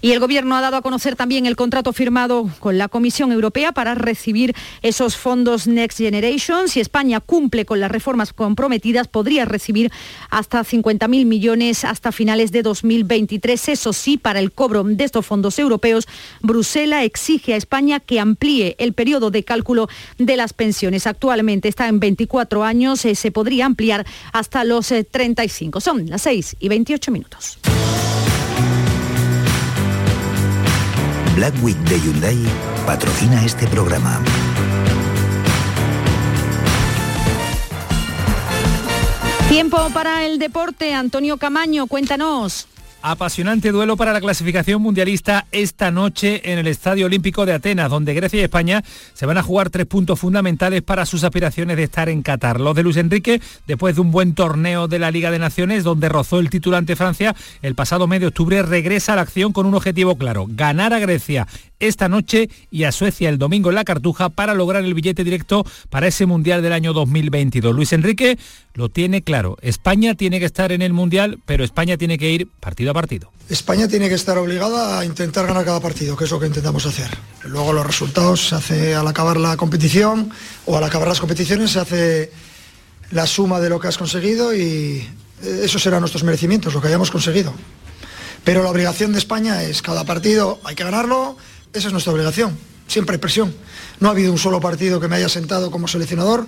[0.00, 3.72] Y el Gobierno ha dado a conocer también el contrato firmado con la Comisión Europea
[3.72, 6.68] para recibir esos fondos Next Generation.
[6.68, 9.90] Si España cumple con las reformas comprometidas, podría recibir
[10.30, 13.68] hasta 50.000 millones hasta finales de 2023.
[13.70, 16.06] Eso sí, para el cobro de estos fondos europeos,
[16.40, 21.06] Bruselas exige a España que amplíe el periodo de cálculo de las pensiones.
[21.06, 25.78] Actualmente está en 24 años, eh, se podría ampliar hasta los 35.
[25.78, 27.58] Eh, Son las 6 y 28 minutos.
[31.38, 32.36] Black Week de Hyundai
[32.84, 34.20] patrocina este programa.
[39.48, 40.94] Tiempo para el deporte.
[40.94, 42.66] Antonio Camaño, cuéntanos.
[43.00, 48.12] Apasionante duelo para la clasificación mundialista esta noche en el Estadio Olímpico de Atenas, donde
[48.12, 48.82] Grecia y España
[49.14, 52.58] se van a jugar tres puntos fundamentales para sus aspiraciones de estar en Qatar.
[52.58, 56.08] Los de Luis Enrique, después de un buen torneo de la Liga de Naciones, donde
[56.08, 59.66] rozó el título ante Francia, el pasado mes de octubre regresa a la acción con
[59.66, 61.46] un objetivo claro, ganar a Grecia
[61.80, 65.64] esta noche y a Suecia el domingo en la Cartuja para lograr el billete directo
[65.90, 67.74] para ese Mundial del año 2022.
[67.74, 68.38] Luis Enrique
[68.78, 72.46] lo tiene claro, España tiene que estar en el Mundial, pero España tiene que ir
[72.60, 73.32] partido a partido.
[73.48, 76.86] España tiene que estar obligada a intentar ganar cada partido, que es lo que intentamos
[76.86, 77.10] hacer.
[77.42, 80.30] Luego los resultados se hace al acabar la competición
[80.64, 82.32] o al acabar las competiciones se hace
[83.10, 85.04] la suma de lo que has conseguido y
[85.42, 87.52] eso será nuestros merecimientos, lo que hayamos conseguido.
[88.44, 91.36] Pero la obligación de España es cada partido hay que ganarlo,
[91.72, 92.56] esa es nuestra obligación.
[92.86, 93.52] Siempre hay presión.
[93.98, 96.46] No ha habido un solo partido que me haya sentado como seleccionador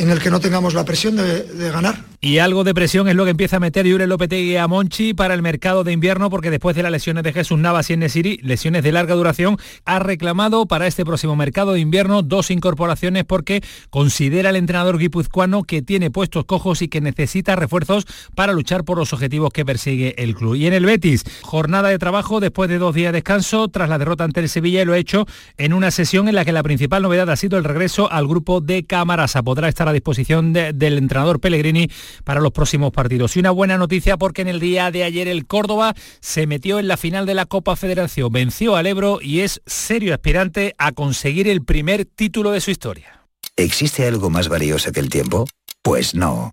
[0.00, 2.04] en el que no tengamos la presión de, ganar.
[2.22, 5.34] Y algo de presión es lo que empieza a meter Yure Lopetegui a Monchi para
[5.34, 8.82] el mercado de invierno, porque después de las lesiones de Jesús Navas y Nesiri, lesiones
[8.82, 14.50] de larga duración, ha reclamado para este próximo mercado de invierno dos incorporaciones porque considera
[14.50, 19.12] el entrenador guipuzcoano que tiene puestos cojos y que necesita refuerzos para luchar por los
[19.12, 20.54] objetivos que persigue el club.
[20.54, 23.98] Y en el Betis, jornada de trabajo después de dos días de descanso tras la
[23.98, 25.26] derrota ante el Sevilla y lo ha hecho
[25.58, 28.62] en una sesión en la que la principal novedad ha sido el regreso al grupo
[28.62, 29.42] de Camarasa.
[29.42, 31.88] Podrá estar a disposición de, del entrenador Pellegrini
[32.24, 33.36] para los próximos partidos.
[33.36, 36.88] Y una buena noticia porque en el día de ayer el Córdoba se metió en
[36.88, 41.48] la final de la Copa Federación, venció al Ebro y es serio aspirante a conseguir
[41.48, 43.26] el primer título de su historia.
[43.56, 45.46] ¿Existe algo más valioso que el tiempo?
[45.82, 46.50] Pues no.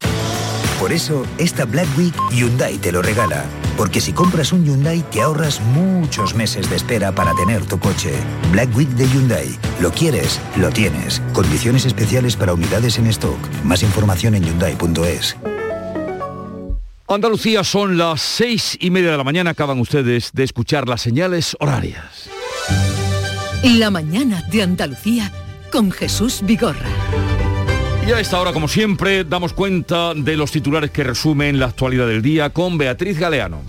[0.80, 3.46] Por eso, esta Black Week Hyundai te lo regala.
[3.76, 8.14] Porque si compras un Hyundai te ahorras muchos meses de espera para tener tu coche.
[8.52, 9.58] Black Week de Hyundai.
[9.82, 11.20] Lo quieres, lo tienes.
[11.34, 13.40] Condiciones especiales para unidades en stock.
[13.64, 15.36] Más información en hyundai.es.
[17.08, 19.52] Andalucía son las seis y media de la mañana.
[19.52, 22.30] Acaban ustedes de escuchar las señales horarias.
[23.64, 25.32] La mañana de Andalucía
[25.72, 27.17] con Jesús Vigorra.
[28.08, 32.08] Y a esta hora, como siempre, damos cuenta de los titulares que resumen la actualidad
[32.08, 33.64] del día con Beatriz Galeano.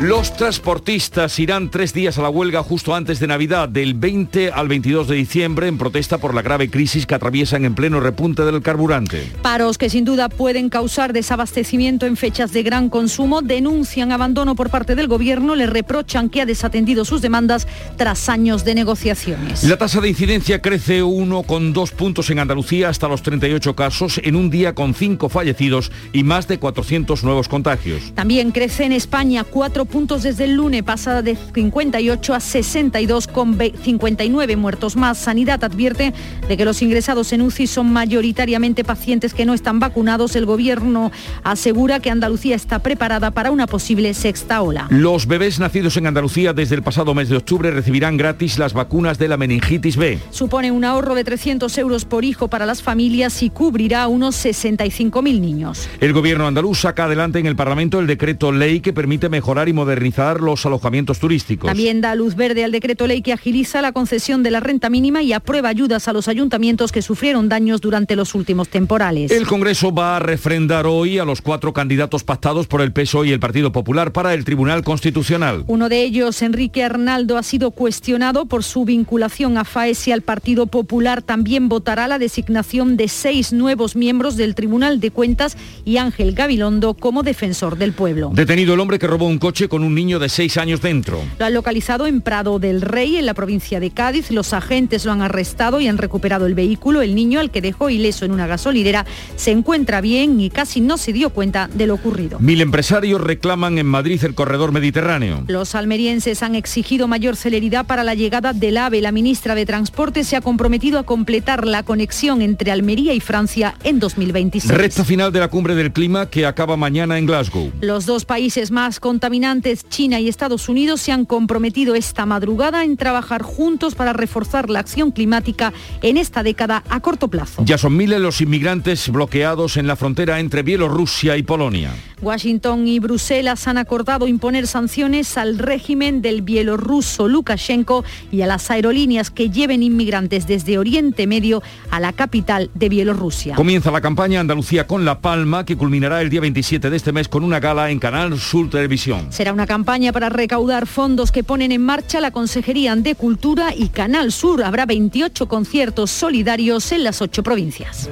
[0.00, 4.68] Los transportistas irán tres días a la huelga justo antes de Navidad, del 20 al
[4.68, 8.62] 22 de diciembre, en protesta por la grave crisis que atraviesan en pleno repunte del
[8.62, 9.28] carburante.
[9.42, 14.70] Paros que sin duda pueden causar desabastecimiento en fechas de gran consumo, denuncian abandono por
[14.70, 19.64] parte del gobierno, le reprochan que ha desatendido sus demandas tras años de negociaciones.
[19.64, 24.48] La tasa de incidencia crece 1,2 puntos en Andalucía hasta los 38 casos, en un
[24.48, 28.12] día con 5 fallecidos y más de 400 nuevos contagios.
[28.14, 33.58] También crece en España 4 puntos desde el lunes, pasa de 58 a 62 con
[33.58, 35.18] 59 muertos más.
[35.18, 36.12] Sanidad advierte
[36.48, 40.36] de que los ingresados en UCI son mayoritariamente pacientes que no están vacunados.
[40.36, 41.10] El gobierno
[41.42, 44.86] asegura que Andalucía está preparada para una posible sexta ola.
[44.90, 49.18] Los bebés nacidos en Andalucía desde el pasado mes de octubre recibirán gratis las vacunas
[49.18, 50.18] de la meningitis B.
[50.30, 54.36] Supone un ahorro de 300 euros por hijo para las familias y cubrirá a unos
[54.44, 55.88] 65.000 niños.
[56.00, 59.72] El gobierno andaluz saca adelante en el Parlamento el decreto ley que permite mejorar y
[59.78, 61.68] modernizar los alojamientos turísticos.
[61.68, 65.22] También da luz verde al decreto ley que agiliza la concesión de la renta mínima
[65.22, 69.30] y aprueba ayudas a los ayuntamientos que sufrieron daños durante los últimos temporales.
[69.30, 73.32] El Congreso va a refrendar hoy a los cuatro candidatos pactados por el PSOE y
[73.32, 75.64] el Partido Popular para el Tribunal Constitucional.
[75.68, 80.22] Uno de ellos, Enrique Arnaldo, ha sido cuestionado por su vinculación a FAES y al
[80.22, 81.22] Partido Popular.
[81.22, 86.94] También votará la designación de seis nuevos miembros del Tribunal de Cuentas y Ángel Gabilondo
[86.94, 88.30] como defensor del pueblo.
[88.34, 91.22] Detenido el hombre que robó un coche con un niño de seis años dentro.
[91.38, 94.30] Lo han localizado en Prado del Rey, en la provincia de Cádiz.
[94.30, 97.02] Los agentes lo han arrestado y han recuperado el vehículo.
[97.02, 100.96] El niño, al que dejó ileso en una gasolinera, se encuentra bien y casi no
[100.96, 102.38] se dio cuenta de lo ocurrido.
[102.40, 105.44] Mil empresarios reclaman en Madrid el corredor mediterráneo.
[105.46, 109.00] Los almerienses han exigido mayor celeridad para la llegada del AVE.
[109.00, 113.74] La ministra de Transporte se ha comprometido a completar la conexión entre Almería y Francia
[113.84, 114.72] en 2026.
[114.72, 117.72] Recta final de la cumbre del clima que acaba mañana en Glasgow.
[117.80, 119.57] Los dos países más contaminantes
[119.88, 124.80] China y Estados Unidos se han comprometido esta madrugada en trabajar juntos para reforzar la
[124.80, 127.62] acción climática en esta década a corto plazo.
[127.64, 131.92] Ya son miles los inmigrantes bloqueados en la frontera entre Bielorrusia y Polonia.
[132.20, 138.70] Washington y Bruselas han acordado imponer sanciones al régimen del bielorruso Lukashenko y a las
[138.70, 143.54] aerolíneas que lleven inmigrantes desde Oriente Medio a la capital de Bielorrusia.
[143.54, 147.28] Comienza la campaña Andalucía con La Palma que culminará el día 27 de este mes
[147.28, 149.28] con una gala en Canal Sur Televisión.
[149.30, 153.88] Será una campaña para recaudar fondos que ponen en marcha la Consejería de Cultura y
[153.88, 154.62] Canal Sur.
[154.62, 158.08] Habrá 28 conciertos solidarios en las ocho provincias.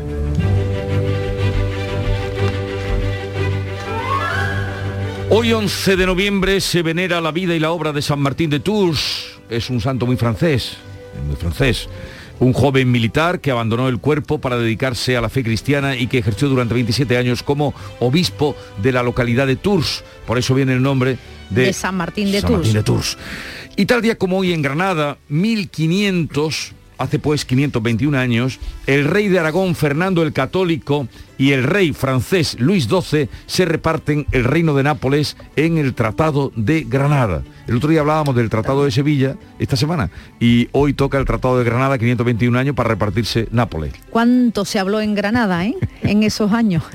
[5.28, 8.60] Hoy 11 de noviembre se venera la vida y la obra de San Martín de
[8.60, 9.38] Tours.
[9.50, 10.76] Es un santo muy francés,
[11.26, 11.88] muy francés.
[12.38, 16.18] Un joven militar que abandonó el cuerpo para dedicarse a la fe cristiana y que
[16.18, 20.04] ejerció durante 27 años como obispo de la localidad de Tours.
[20.26, 21.18] Por eso viene el nombre
[21.50, 22.58] de, de San Martín de San Tours.
[22.58, 23.18] Martín de Tours.
[23.76, 29.38] Y tal día como hoy en Granada, 1500, hace pues 521 años, el rey de
[29.38, 34.82] Aragón, Fernando el Católico, y el rey francés Luis XII se reparten el reino de
[34.82, 37.42] Nápoles en el Tratado de Granada.
[37.66, 41.58] El otro día hablábamos del Tratado de Sevilla esta semana y hoy toca el Tratado
[41.58, 43.92] de Granada, 521 años, para repartirse Nápoles.
[44.10, 45.74] ¿Cuánto se habló en Granada eh?
[46.02, 46.84] en esos años?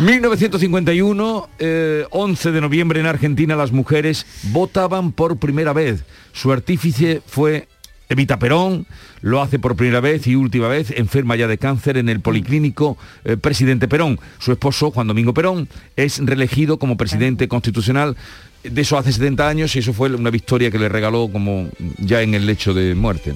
[0.00, 6.04] 1951, eh, 11 de noviembre en Argentina, las mujeres votaban por primera vez.
[6.32, 7.68] Su artífice fue
[8.12, 8.86] Evita Perón
[9.22, 12.98] lo hace por primera vez y última vez, enferma ya de cáncer en el Policlínico
[13.24, 14.18] eh, Presidente Perón.
[14.38, 18.16] Su esposo, Juan Domingo Perón, es reelegido como presidente constitucional.
[18.64, 22.22] De eso hace 70 años y eso fue una victoria que le regaló como ya
[22.22, 23.34] en el lecho de muerte,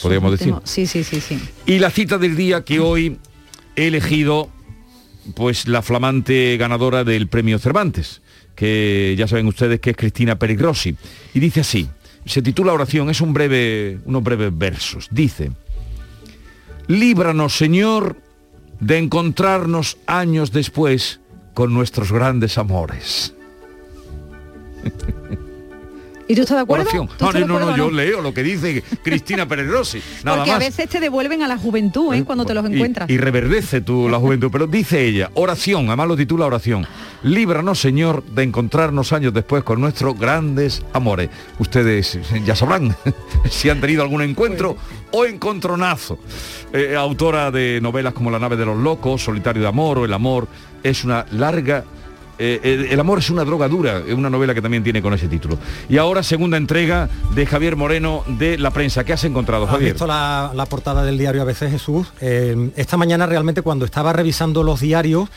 [0.00, 0.54] podríamos decir.
[0.64, 1.38] Sí, sí, sí, sí.
[1.66, 3.18] Y la cita del día que hoy
[3.76, 4.50] he elegido,
[5.34, 8.22] pues la flamante ganadora del premio Cervantes,
[8.54, 10.96] que ya saben ustedes que es Cristina Perigrossi.
[11.34, 11.88] Y dice así,
[12.24, 15.08] se titula oración, es un breve, unos breves versos.
[15.10, 15.52] Dice,
[16.86, 18.16] líbranos Señor
[18.80, 21.20] de encontrarnos años después
[21.54, 23.34] con nuestros grandes amores.
[26.28, 26.88] ¿Y tú estás de acuerdo?
[26.90, 29.68] ¿Tú No, estás de no, no, acuerdo o yo leo lo que dice Cristina Pérez
[29.68, 30.00] Rossi.
[30.24, 30.64] Nada Porque a más.
[30.66, 32.24] veces te devuelven a la juventud, ¿eh?
[32.24, 33.10] Cuando te los encuentras.
[33.10, 34.48] Y, reverdece tu la juventud.
[34.50, 36.86] Pero dice ella, oración, además lo titula oración.
[37.22, 41.30] Líbranos, Señor, de encontrarnos años después con nuestros grandes amores.
[41.58, 42.96] Ustedes ya sabrán
[43.50, 44.76] si han tenido algún encuentro
[45.12, 46.18] o encontronazo.
[46.72, 50.12] Eh, autora de novelas como La nave de los locos, Solitario de amor o El
[50.12, 50.48] amor,
[50.82, 51.84] es una larga
[52.44, 55.14] eh, el, el amor es una droga dura, es una novela que también tiene con
[55.14, 55.58] ese título.
[55.88, 59.04] Y ahora segunda entrega de Javier Moreno de La Prensa.
[59.04, 59.92] ¿Qué has encontrado, ¿Has Javier?
[59.92, 62.08] visto la, la portada del diario ABC Jesús?
[62.20, 65.28] Eh, esta mañana realmente cuando estaba revisando los diarios,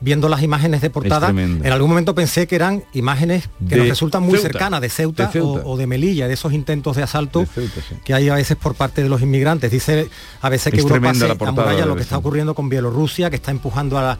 [0.00, 3.88] viendo las imágenes de portada, en algún momento pensé que eran imágenes que De nos
[3.88, 4.48] resultan muy Ceuta.
[4.48, 5.62] cercanas, de Ceuta, De Ceuta.
[5.64, 7.94] O, o de Melilla, de esos intentos de asalto De Ceuta, sí.
[8.04, 9.70] que hay a veces por parte de los inmigrantes.
[9.70, 10.08] Dice
[10.40, 13.52] a veces que Es Europa se amuralla lo que está ocurriendo con Bielorrusia, que está
[13.52, 14.18] empujando a, la-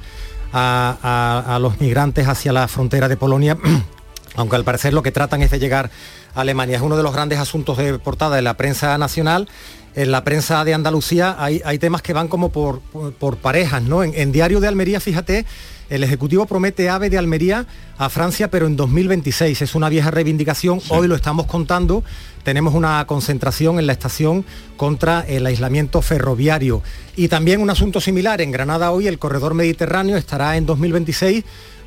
[0.52, 3.56] a- los migrantes hacia la frontera de Polonia.
[4.36, 5.90] aunque al parecer lo que tratan es de llegar
[6.34, 6.76] a Alemania.
[6.76, 9.48] Es uno de los grandes asuntos de portada de la prensa nacional.
[9.94, 13.82] En la prensa de Andalucía hay, hay temas que van como por, por- por parejas,
[13.82, 14.02] ¿no?
[14.02, 15.44] En, en Diario de Almería, fíjate,
[15.90, 17.66] el Ejecutivo promete AVE de Almería
[17.98, 19.60] a Francia, pero en 2026.
[19.60, 20.80] Es una vieja reivindicación.
[20.88, 22.02] Hoy lo estamos contando.
[22.42, 24.46] Tenemos una concentración en la estación
[24.78, 26.82] contra el aislamiento ferroviario.
[27.14, 28.40] Y también un asunto similar.
[28.40, 31.44] En Granada hoy el corredor mediterráneo estará en 2026,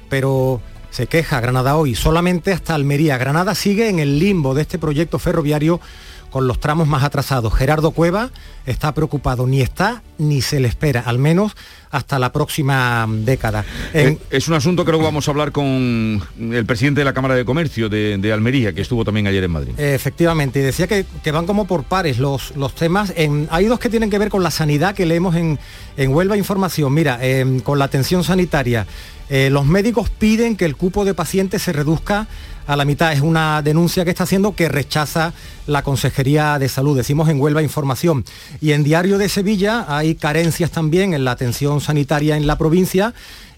[0.09, 0.61] pero
[0.95, 3.17] se queja Granada hoy solamente hasta Almería.
[3.17, 5.81] Granada sigue en el limbo de este proyecto ferroviario
[6.29, 7.53] con los tramos más atrasados.
[7.53, 8.29] Gerardo Cueva
[8.65, 11.53] está preocupado, ni está ni se le espera, al menos
[11.91, 13.63] hasta la próxima década.
[13.93, 17.13] En- Eh, Es un asunto que luego vamos a hablar con el presidente de la
[17.13, 19.73] Cámara de Comercio de, de Almería, que estuvo también ayer en Madrid.
[19.77, 23.11] Efectivamente, y decía que, que van como por pares los, los temas.
[23.17, 25.59] En- hay dos que tienen que ver con la sanidad que leemos en,
[25.97, 26.93] en Huelva Información.
[26.93, 28.87] Mira, em, con la atención sanitaria,
[29.29, 32.27] eh, los médicos piden que el cupo de pacientes se reduzca
[32.67, 33.13] a la mitad.
[33.13, 35.33] Es una denuncia que está haciendo que rechaza
[35.67, 36.97] la Consejería de Salud.
[36.97, 38.25] Decimos en Huelva Información.
[38.61, 43.13] Y en Diario de Sevilla hay carencias también en la atención sanitaria en la provincia.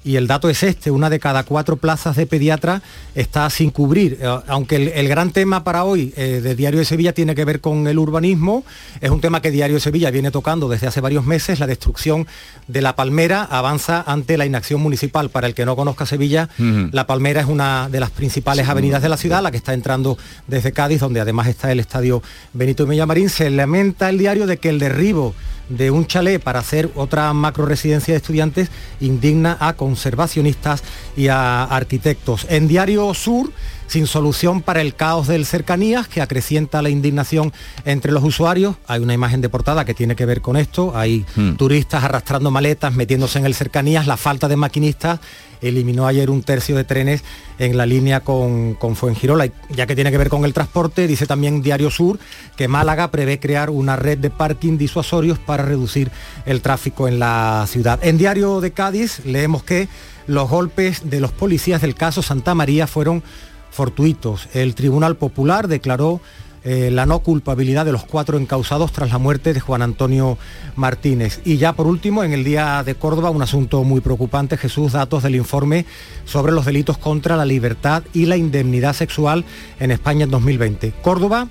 [0.07, 2.81] Y el dato es este, una de cada cuatro plazas de pediatra
[3.13, 4.17] está sin cubrir.
[4.21, 7.43] Eh, Aunque el, el gran tema para hoy eh, de Diario de Sevilla tiene que
[7.43, 8.63] ver con el urbanismo,
[9.01, 12.25] es un tema que Diario de Sevilla viene tocando desde hace varios meses, la destrucción
[12.69, 15.29] de la palmera avanza ante la inacción municipal.
[15.29, 19.09] Para el que no conozca Sevilla, la Palmera es una de las principales avenidas de
[19.09, 23.29] la ciudad, la que está entrando desde Cádiz, donde además está el estadio Benito Villamarín.
[23.29, 25.35] Se lamenta el diario de que el derribo
[25.69, 30.83] de un chalet para hacer otra macro residencia de estudiantes indigna a conservacionistas
[31.15, 32.45] y a arquitectos.
[32.49, 33.51] En Diario Sur,
[33.87, 37.51] sin solución para el caos del cercanías que acrecienta la indignación
[37.85, 38.75] entre los usuarios.
[38.87, 40.95] Hay una imagen de portada que tiene que ver con esto.
[40.95, 41.25] Hay
[41.57, 45.19] turistas arrastrando maletas, metiéndose en el cercanías, la falta de maquinistas
[45.61, 47.23] eliminó ayer un tercio de trenes
[47.59, 49.47] en la línea con, con Fuengirola.
[49.69, 52.19] Ya que tiene que ver con el transporte, dice también Diario Sur
[52.55, 56.11] que Málaga prevé crear una red de parking disuasorios para reducir
[56.45, 57.99] el tráfico en la ciudad.
[58.03, 59.87] En Diario de Cádiz leemos que
[60.27, 63.23] los golpes de los policías del caso Santa María fueron
[63.71, 64.47] fortuitos.
[64.53, 66.21] El Tribunal Popular declaró
[66.63, 70.37] eh, la no culpabilidad de los cuatro encausados tras la muerte de Juan Antonio
[70.75, 71.39] Martínez.
[71.45, 75.23] Y ya por último, en el día de Córdoba, un asunto muy preocupante, Jesús, datos
[75.23, 75.85] del informe
[76.25, 79.45] sobre los delitos contra la libertad y la indemnidad sexual
[79.79, 80.93] en España en 2020.
[81.01, 81.47] Córdoba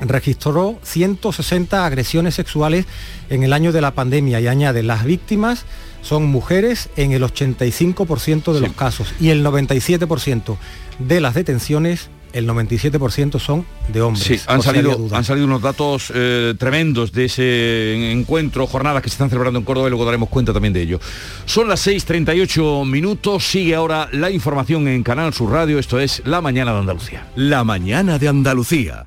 [0.00, 2.86] registró 160 agresiones sexuales
[3.30, 5.64] en el año de la pandemia y añade, las víctimas
[6.02, 10.56] son mujeres en el 85% de los casos y el 97%
[10.98, 14.24] de las detenciones, el 97% son de hombres.
[14.24, 15.18] Sí, han salido, duda.
[15.18, 19.64] han salido unos datos eh, tremendos de ese encuentro, jornadas que se están celebrando en
[19.64, 21.00] Córdoba y luego daremos cuenta también de ello.
[21.44, 26.40] Son las 6.38 minutos, sigue ahora la información en Canal Sur Radio, esto es La
[26.40, 27.26] Mañana de Andalucía.
[27.34, 29.06] La mañana de Andalucía.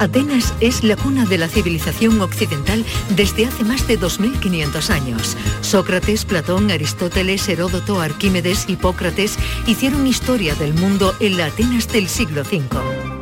[0.00, 5.36] Atenas es la cuna de la civilización occidental desde hace más de 2500 años.
[5.60, 12.42] Sócrates, Platón, Aristóteles, Heródoto, Arquímedes, Hipócrates hicieron historia del mundo en la Atenas del siglo
[12.42, 13.13] V.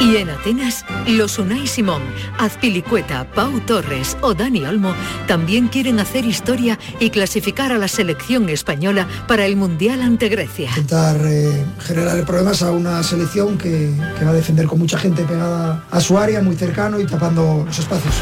[0.00, 2.00] Y en Atenas, los Unai Simón,
[2.38, 4.94] Azpilicueta, Pau Torres o Dani Olmo
[5.26, 10.70] también quieren hacer historia y clasificar a la selección española para el Mundial ante Grecia.
[10.70, 15.22] Intentar eh, generar problemas a una selección que, que va a defender con mucha gente
[15.24, 18.14] pegada a su área, muy cercano y tapando los espacios.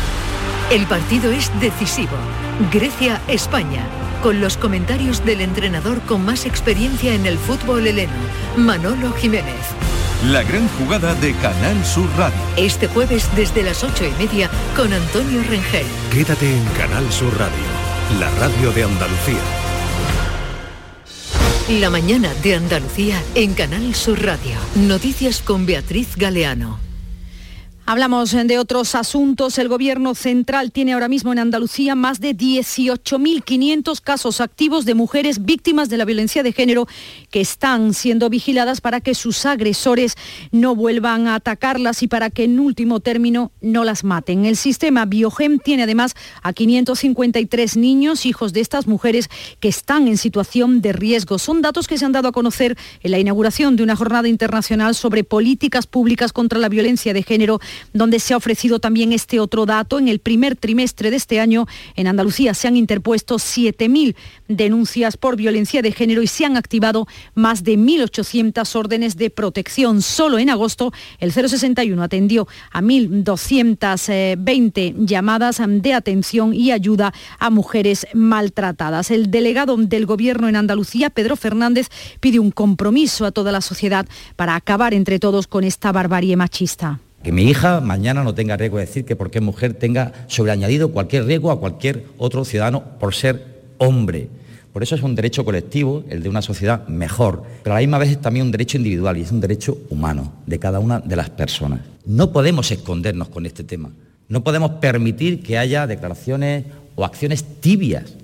[0.73, 2.17] El partido es decisivo.
[2.73, 3.87] Grecia-España.
[4.23, 8.13] Con los comentarios del entrenador con más experiencia en el fútbol heleno,
[8.57, 9.55] Manolo Jiménez.
[10.25, 12.37] La gran jugada de Canal Sur Radio.
[12.57, 15.87] Este jueves desde las ocho y media con Antonio Rengel.
[16.13, 17.55] Quédate en Canal Sur Radio,
[18.19, 19.39] la radio de Andalucía.
[21.69, 24.57] La mañana de Andalucía en Canal Sur Radio.
[24.75, 26.88] Noticias con Beatriz Galeano.
[27.91, 29.57] Hablamos de otros asuntos.
[29.57, 35.47] El Gobierno central tiene ahora mismo en Andalucía más de 18.500 casos activos de mujeres
[35.47, 36.87] víctimas de la violencia de género
[37.31, 40.17] que están siendo vigiladas para que sus agresores
[40.53, 44.45] no vuelvan a atacarlas y para que en último término no las maten.
[44.45, 49.31] El sistema Biogem tiene además a 553 niños, hijos de estas mujeres,
[49.61, 51.39] que están en situación de riesgo.
[51.39, 54.95] Son datos que se han dado a conocer en la inauguración de una jornada internacional
[54.95, 57.61] sobre políticas públicas contra la violencia de género
[57.93, 59.99] donde se ha ofrecido también este otro dato.
[59.99, 61.67] En el primer trimestre de este año,
[61.97, 64.15] en Andalucía se han interpuesto 7.000
[64.49, 70.03] denuncias por violencia de género y se han activado más de 1.800 órdenes de protección.
[70.03, 78.07] Solo en agosto, el 061 atendió a 1.220 llamadas de atención y ayuda a mujeres
[78.15, 79.11] maltratadas.
[79.11, 81.89] El delegado del Gobierno en Andalucía, Pedro Fernández,
[82.21, 84.07] pide un compromiso a toda la sociedad
[84.37, 87.01] para acabar entre todos con esta barbarie machista.
[87.23, 90.93] Que mi hija mañana no tenga riesgo de decir que porque es mujer tenga sobreañadido
[90.93, 94.29] cualquier riesgo a cualquier otro ciudadano por ser hombre.
[94.73, 97.99] Por eso es un derecho colectivo, el de una sociedad mejor, pero a la misma
[97.99, 101.17] vez es también un derecho individual y es un derecho humano de cada una de
[101.17, 101.81] las personas.
[102.07, 103.91] No podemos escondernos con este tema.
[104.29, 108.15] No podemos permitir que haya declaraciones o acciones tibias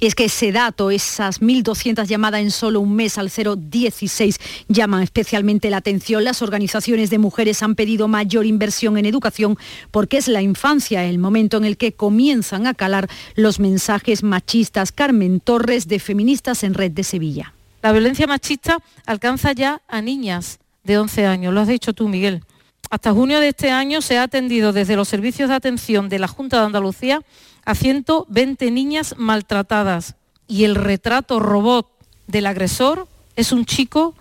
[0.00, 4.38] y es que ese dato, esas 1.200 llamadas en solo un mes al 016,
[4.68, 6.24] llaman especialmente la atención.
[6.24, 9.56] Las organizaciones de mujeres han pedido mayor inversión en educación
[9.90, 14.92] porque es la infancia el momento en el que comienzan a calar los mensajes machistas.
[14.92, 17.52] Carmen Torres, de Feministas en Red de Sevilla.
[17.82, 22.42] La violencia machista alcanza ya a niñas de 11 años, lo has dicho tú, Miguel.
[22.90, 26.28] Hasta junio de este año se ha atendido desde los servicios de atención de la
[26.28, 27.20] Junta de Andalucía
[27.66, 30.14] a 120 niñas maltratadas
[30.48, 31.88] y el retrato robot
[32.28, 34.14] del agresor es un chico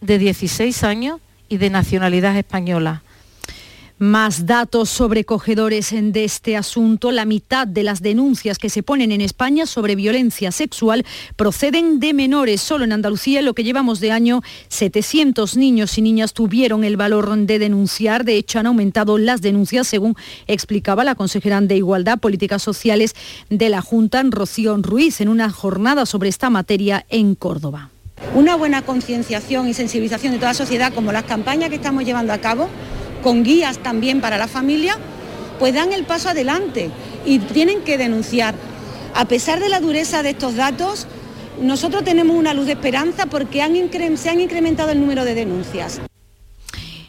[0.00, 3.02] de 16 años y de nacionalidad española.
[3.98, 7.12] Más datos sobrecogedores de este asunto.
[7.12, 12.12] La mitad de las denuncias que se ponen en España sobre violencia sexual proceden de
[12.12, 12.60] menores.
[12.60, 16.98] Solo en Andalucía, en lo que llevamos de año, 700 niños y niñas tuvieron el
[16.98, 18.26] valor de denunciar.
[18.26, 20.14] De hecho, han aumentado las denuncias, según
[20.46, 23.14] explicaba la consejera de Igualdad, Políticas Sociales
[23.48, 27.88] de la Junta, Rocío Ruiz, en una jornada sobre esta materia en Córdoba.
[28.34, 32.34] Una buena concienciación y sensibilización de toda la sociedad, como las campañas que estamos llevando
[32.34, 32.68] a cabo,
[33.26, 34.96] con guías también para la familia,
[35.58, 36.92] pues dan el paso adelante
[37.24, 38.54] y tienen que denunciar.
[39.16, 41.08] A pesar de la dureza de estos datos,
[41.60, 43.58] nosotros tenemos una luz de esperanza porque
[44.14, 46.00] se han incrementado el número de denuncias.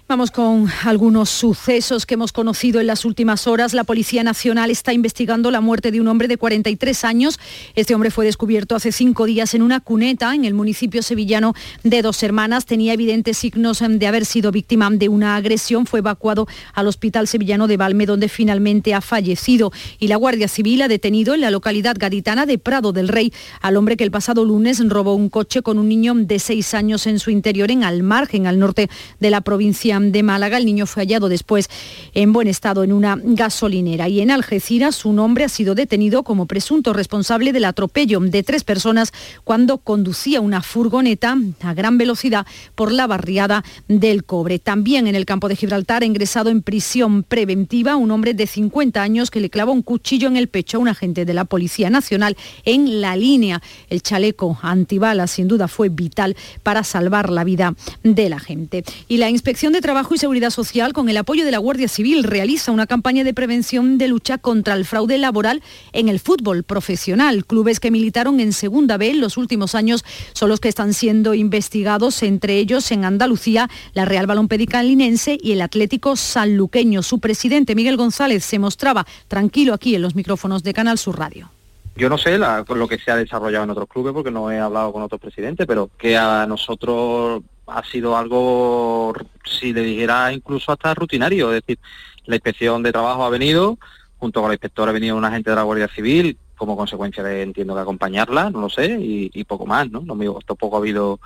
[0.10, 3.74] Vamos con algunos sucesos que hemos conocido en las últimas horas.
[3.74, 7.38] La Policía Nacional está investigando la muerte de un hombre de 43 años.
[7.76, 12.01] Este hombre fue descubierto hace cinco días en una cuneta en el municipio sevillano de
[12.01, 12.66] Dos Hermanas.
[12.66, 15.86] Tenía evidentes signos de haber sido víctima de una agresión.
[15.86, 19.74] Fue evacuado al Hospital Sevillano de Valme, donde finalmente ha fallecido.
[19.99, 23.76] Y la Guardia Civil ha detenido en la localidad gaditana de Prado del Rey al
[23.76, 27.20] hombre que el pasado lunes robó un coche con un niño de seis años en
[27.20, 28.89] su interior en Almargen, al norte
[29.20, 30.58] de la provincia de Málaga.
[30.58, 31.70] El niño fue hallado después
[32.14, 34.08] en buen estado en una gasolinera.
[34.10, 38.64] Y en Algeciras, un hombre ha sido detenido como presunto responsable del atropello de tres
[38.64, 39.12] personas
[39.43, 42.45] cuando conducía una furgoneta a gran velocidad
[42.76, 44.60] por la barriada del Cobre.
[44.60, 49.02] También en el campo de Gibraltar ha ingresado en prisión preventiva un hombre de 50
[49.02, 51.89] años que le clavó un cuchillo en el pecho a un agente de la Policía
[51.89, 53.62] Nacional en la línea.
[53.89, 58.84] El chaleco antibalas sin duda fue vital para salvar la vida de la gente.
[59.08, 62.26] Y la Inspección de Trabajo y Seguridad Social, con el apoyo de la Guardia Civil,
[62.26, 65.64] realiza una campaña de prevención de lucha contra el fraude laboral
[65.94, 67.46] en el fútbol profesional.
[67.46, 71.34] Clubes que militaron en Segunda B en los últimos años son los que están siendo
[71.34, 77.02] investigados, entre ellos en Andalucía, la Real Balompédica Linense y el Atlético Sanluqueño.
[77.02, 81.50] Su presidente, Miguel González, se mostraba tranquilo aquí en los micrófonos de Canal Sur Radio.
[81.96, 84.92] Yo no sé lo que se ha desarrollado en otros clubes porque no he hablado
[84.92, 89.13] con otros presidentes, pero que a nosotros ha sido algo,
[89.45, 91.80] si le dijera incluso hasta rutinario, es decir,
[92.26, 93.78] la inspección de trabajo ha venido,
[94.18, 97.43] junto con la inspectora ha venido un agente de la Guardia Civil, como consecuencia de,
[97.43, 100.01] entiendo que acompañarla, no lo sé, y, poco más, ¿no?
[100.01, 101.20] no tampoco ha habido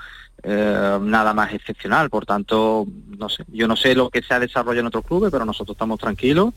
[0.43, 2.85] eh, nada más excepcional, por tanto,
[3.17, 5.75] no sé, yo no sé lo que se ha desarrollado en otros clubes, pero nosotros
[5.75, 6.53] estamos tranquilos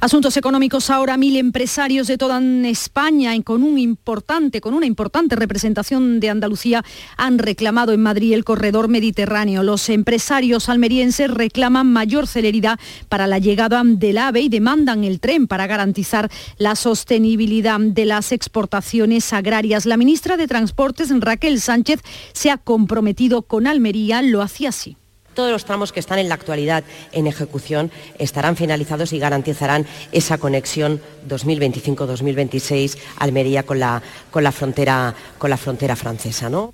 [0.00, 6.20] Asuntos económicos ahora, mil empresarios de toda España con, un importante, con una importante representación
[6.20, 6.84] de Andalucía
[7.16, 9.62] han reclamado en Madrid el corredor mediterráneo.
[9.62, 15.46] Los empresarios almerienses reclaman mayor celeridad para la llegada del AVE y demandan el tren
[15.46, 19.86] para garantizar la sostenibilidad de las exportaciones agrarias.
[19.86, 22.00] La ministra de Transportes, Raquel Sánchez,
[22.32, 24.96] se ha comprometido con Almería, lo hacía así.
[25.36, 26.82] Todos los tramos que están en la actualidad
[27.12, 35.14] en ejecución estarán finalizados y garantizarán esa conexión 2025-2026 Almería con la, con la, frontera,
[35.36, 36.48] con la frontera francesa.
[36.48, 36.72] ¿no?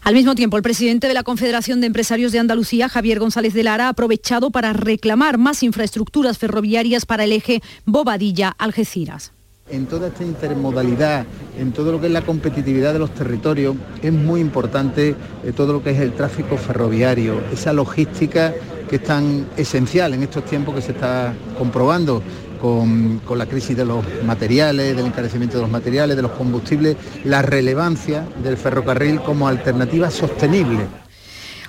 [0.00, 3.64] Al mismo tiempo, el presidente de la Confederación de Empresarios de Andalucía, Javier González de
[3.64, 9.33] Lara, ha aprovechado para reclamar más infraestructuras ferroviarias para el eje Bobadilla-Algeciras
[9.70, 11.24] en toda esta intermodalidad,
[11.58, 15.72] en todo lo que es la competitividad de los territorios, es muy importante eh, todo
[15.72, 18.52] lo que es el tráfico ferroviario, esa logística
[18.88, 22.22] que es tan esencial en estos tiempos que se está comprobando
[22.60, 26.96] con, con, la crisis de los materiales, del encarecimiento de los materiales, de los combustibles,
[27.24, 31.03] la relevancia del ferrocarril como alternativa sostenible.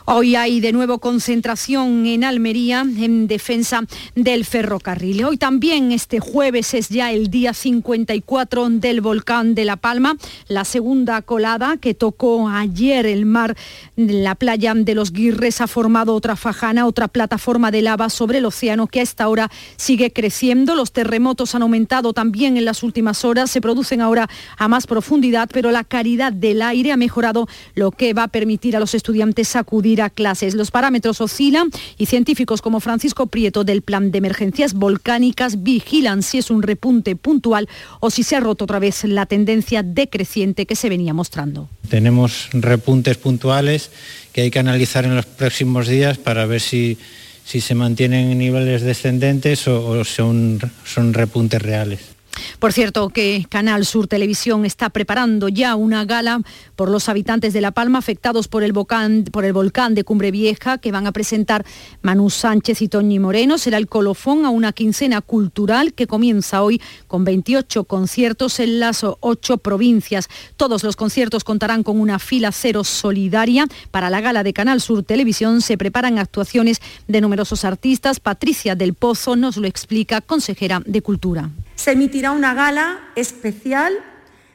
[0.08, 3.82] Hoy hay de nuevo concentración en Almería en defensa
[4.14, 5.26] del ferrocarril.
[5.26, 10.16] Hoy también, este jueves, es ya el día 54 del volcán de La Palma,
[10.48, 13.58] la segunda colada que tocó ayer el mar,
[13.96, 18.46] la playa de los Guirres ha formado otra fajana, otra plataforma de lava sobre el
[18.46, 20.76] océano que a esta hora sigue creciendo.
[20.76, 24.30] Los terremotos han aumentado también en las últimas horas, se producen ahora
[24.60, 28.78] a más profundidad, pero la calidad del aire ha mejorado, lo que va a permitir
[28.78, 30.56] a los estudiantes acudir a clases.
[30.56, 36.38] Los parámetros oscilan y científicos como Francisco Prieto del Plan de Emergencias Volcánicas vigilan si
[36.38, 37.68] es un repunte puntual
[38.00, 41.70] o si se ha roto otra vez la tendencia decreciente que se venía mostrando.
[41.90, 43.92] Tenemos repuntes puntuales
[44.34, 46.98] que hay que analizar en los próximos días para ver si,
[47.46, 52.15] si se mantienen en niveles descendentes o, o son, son repuntes reales.
[52.60, 56.42] Por cierto, que Canal Sur Televisión está preparando ya una gala
[56.76, 61.08] por los habitantes de La Palma afectados por el, volcán, de Cumbre Vieja que van
[61.08, 61.66] a presentar
[62.02, 63.58] Manu Sánchez y Toñi Moreno.
[63.58, 69.06] Será el colofón a una quincena cultural que comienza hoy con 28 conciertos en las
[69.20, 70.28] ocho provincias.
[70.58, 73.68] Todos los conciertos contarán con una fila cero solidaria.
[73.92, 78.20] Para la gala de Canal Sur Televisión se preparan actuaciones de numerosos artistas.
[78.20, 81.50] Patricia del Pozo nos lo explica, consejera de Cultura.
[81.76, 83.94] Se emitirá una gala especial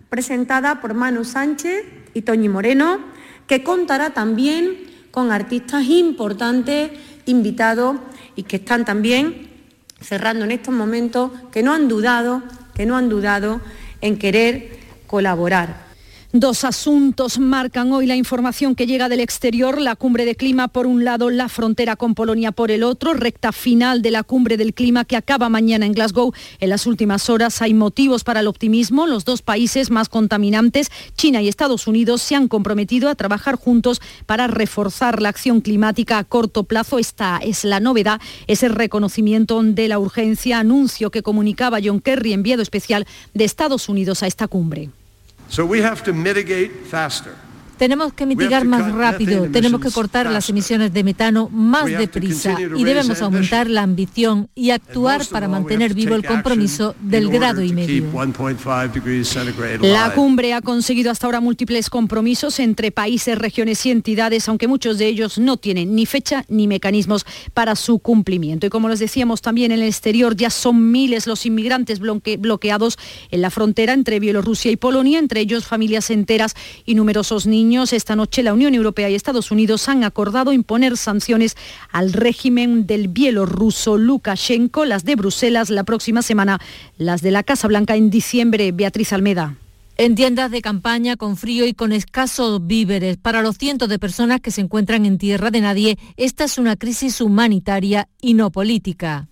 [0.09, 3.01] presentada por Manu Sánchez y Toñi Moreno,
[3.47, 6.91] que contará también con artistas importantes
[7.27, 7.97] invitados
[8.37, 9.49] y que están también
[10.01, 12.43] cerrando en estos momentos, que no han dudado,
[12.75, 13.61] que no han dudado
[14.01, 15.90] en querer colaborar.
[16.33, 20.87] Dos asuntos marcan hoy la información que llega del exterior, la cumbre de clima por
[20.87, 24.73] un lado, la frontera con Polonia por el otro, recta final de la cumbre del
[24.73, 26.33] clima que acaba mañana en Glasgow.
[26.61, 29.09] En las últimas horas hay motivos para el optimismo.
[29.09, 34.01] Los dos países más contaminantes, China y Estados Unidos, se han comprometido a trabajar juntos
[34.27, 37.01] para reforzar la acción climática a corto plazo.
[37.01, 42.63] Esta es la novedad, ese reconocimiento de la urgencia, anuncio que comunicaba John Kerry, enviado
[42.63, 43.05] especial
[43.35, 44.91] de Estados Unidos a esta cumbre.
[45.51, 47.37] So we have to mitigate faster.
[47.81, 52.85] Tenemos que mitigar más rápido, tenemos que cortar las emisiones de metano más deprisa y
[52.85, 58.05] debemos aumentar la ambición y actuar para mantener vivo el compromiso del grado y medio.
[59.81, 64.99] La cumbre ha conseguido hasta ahora múltiples compromisos entre países, regiones y entidades, aunque muchos
[64.99, 67.25] de ellos no tienen ni fecha ni mecanismos
[67.55, 68.67] para su cumplimiento.
[68.67, 72.99] Y como les decíamos también en el exterior, ya son miles los inmigrantes bloqueados
[73.31, 76.55] en la frontera entre Bielorrusia y Polonia, entre ellos familias enteras
[76.85, 81.57] y numerosos niños esta noche la Unión Europea y Estados Unidos han acordado imponer sanciones
[81.93, 86.59] al régimen del bielorruso Lukashenko, las de Bruselas la próxima semana,
[86.99, 88.73] las de la Casa Blanca en diciembre.
[88.73, 89.55] Beatriz Almeda.
[89.97, 93.19] En tiendas de campaña con frío y con escasos víveres.
[93.19, 96.75] Para los cientos de personas que se encuentran en tierra de nadie, esta es una
[96.75, 99.29] crisis humanitaria y no política.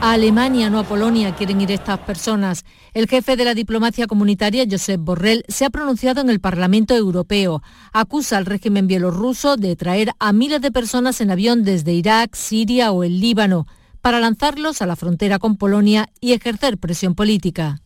[0.00, 2.64] A Alemania, no a Polonia, quieren ir estas personas.
[2.94, 7.62] El jefe de la diplomacia comunitaria, Josep Borrell, se ha pronunciado en el Parlamento Europeo.
[7.92, 12.90] Acusa al régimen bielorruso de traer a miles de personas en avión desde Irak, Siria
[12.90, 13.66] o el Líbano
[14.00, 17.80] para lanzarlos a la frontera con Polonia y ejercer presión política.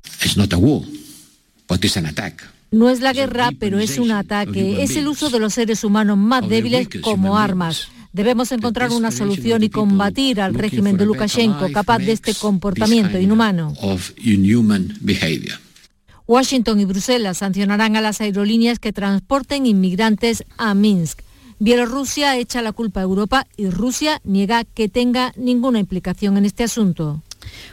[2.70, 4.82] No es la guerra, pero es un ataque.
[4.82, 7.88] Es el uso de los seres humanos más débiles como armas.
[8.12, 13.74] Debemos encontrar una solución y combatir al régimen de Lukashenko capaz de este comportamiento inhumano.
[16.26, 21.20] Washington y Bruselas sancionarán a las aerolíneas que transporten inmigrantes a Minsk.
[21.58, 26.64] Bielorrusia echa la culpa a Europa y Rusia niega que tenga ninguna implicación en este
[26.64, 27.22] asunto.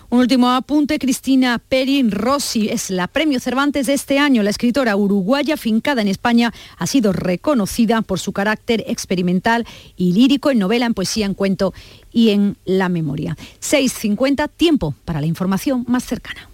[0.09, 4.43] Un último apunte, Cristina Perin Rossi es la premio Cervantes de este año.
[4.43, 9.65] La escritora uruguaya fincada en España ha sido reconocida por su carácter experimental
[9.95, 11.73] y lírico en novela, en poesía, en cuento
[12.11, 13.37] y en la memoria.
[13.61, 16.49] 6.50, tiempo para la información más cercana.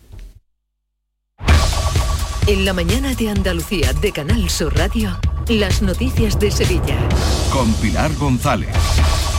[2.47, 5.17] En la mañana de Andalucía de Canal Sur Radio,
[5.47, 6.97] las noticias de Sevilla.
[7.53, 8.69] Con Pilar González.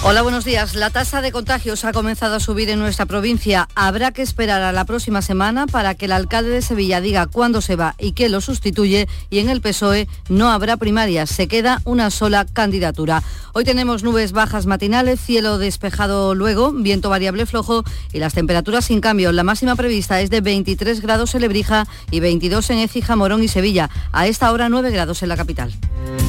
[0.05, 0.75] Hola, buenos días.
[0.75, 3.69] La tasa de contagios ha comenzado a subir en nuestra provincia.
[3.77, 7.61] Habrá que esperar a la próxima semana para que el alcalde de Sevilla diga cuándo
[7.61, 11.31] se va y qué lo sustituye y en el PSOE no habrá primarias.
[11.31, 13.23] Se queda una sola candidatura.
[13.53, 19.01] Hoy tenemos nubes bajas matinales, cielo despejado luego, viento variable flojo y las temperaturas sin
[19.01, 19.31] cambio.
[19.31, 23.49] La máxima prevista es de 23 grados en Lebrija y 22 en Écija, Morón y
[23.49, 23.89] Sevilla.
[24.11, 25.73] A esta hora 9 grados en la capital.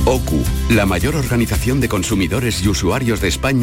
[0.06, 3.63] OCU, la mayor organización de consumidores y usuarios de España,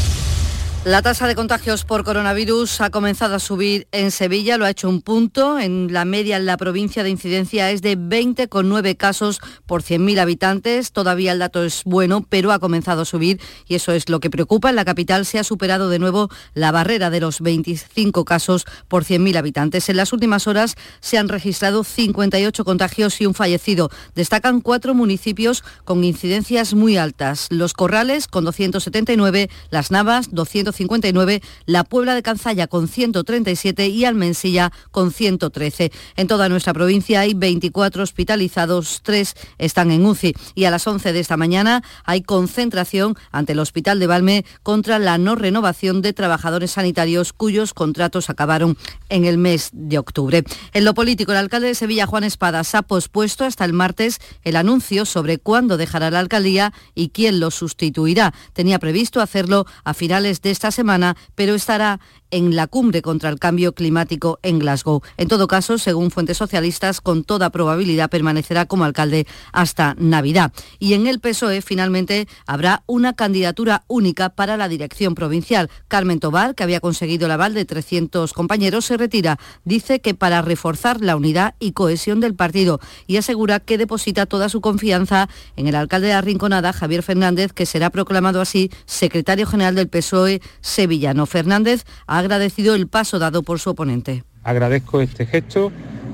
[0.83, 4.89] La tasa de contagios por coronavirus ha comenzado a subir en Sevilla, lo ha hecho
[4.89, 5.59] un punto.
[5.59, 10.91] En la media en la provincia de incidencia es de 20,9 casos por 100.000 habitantes.
[10.91, 14.31] Todavía el dato es bueno, pero ha comenzado a subir y eso es lo que
[14.31, 14.71] preocupa.
[14.71, 19.03] En la capital se ha superado de nuevo la barrera de los 25 casos por
[19.03, 19.87] 100.000 habitantes.
[19.87, 23.91] En las últimas horas se han registrado 58 contagios y un fallecido.
[24.15, 27.45] Destacan cuatro municipios con incidencias muy altas.
[27.51, 34.05] Los Corrales con 279, Las Navas 200 59, La Puebla de Canzalla con 137 y
[34.05, 35.91] Almensilla con 113.
[36.15, 41.13] En toda nuestra provincia hay 24 hospitalizados, 3 están en UCI y a las 11
[41.13, 46.13] de esta mañana hay concentración ante el Hospital de Valme contra la no renovación de
[46.13, 48.77] trabajadores sanitarios cuyos contratos acabaron
[49.09, 50.43] en el mes de octubre.
[50.73, 54.55] En lo político, el alcalde de Sevilla, Juan Espadas, ha pospuesto hasta el martes el
[54.55, 58.33] anuncio sobre cuándo dejará la alcaldía y quién lo sustituirá.
[58.53, 61.99] Tenía previsto hacerlo a finales de esta semana, pero estará
[62.31, 65.01] en la cumbre contra el cambio climático en Glasgow.
[65.17, 70.51] En todo caso, según fuentes socialistas, con toda probabilidad permanecerá como alcalde hasta Navidad.
[70.79, 75.69] Y en el PSOE finalmente habrá una candidatura única para la dirección provincial.
[75.87, 79.37] Carmen Tobar, que había conseguido el aval de 300 compañeros, se retira.
[79.65, 84.49] Dice que para reforzar la unidad y cohesión del partido y asegura que deposita toda
[84.49, 89.75] su confianza en el alcalde de Arrinconada, Javier Fernández, que será proclamado así secretario general
[89.75, 91.25] del PSOE sevillano.
[91.25, 94.23] Fernández ha agradecido el paso dado por su oponente.
[94.43, 95.71] Agradezco este gesto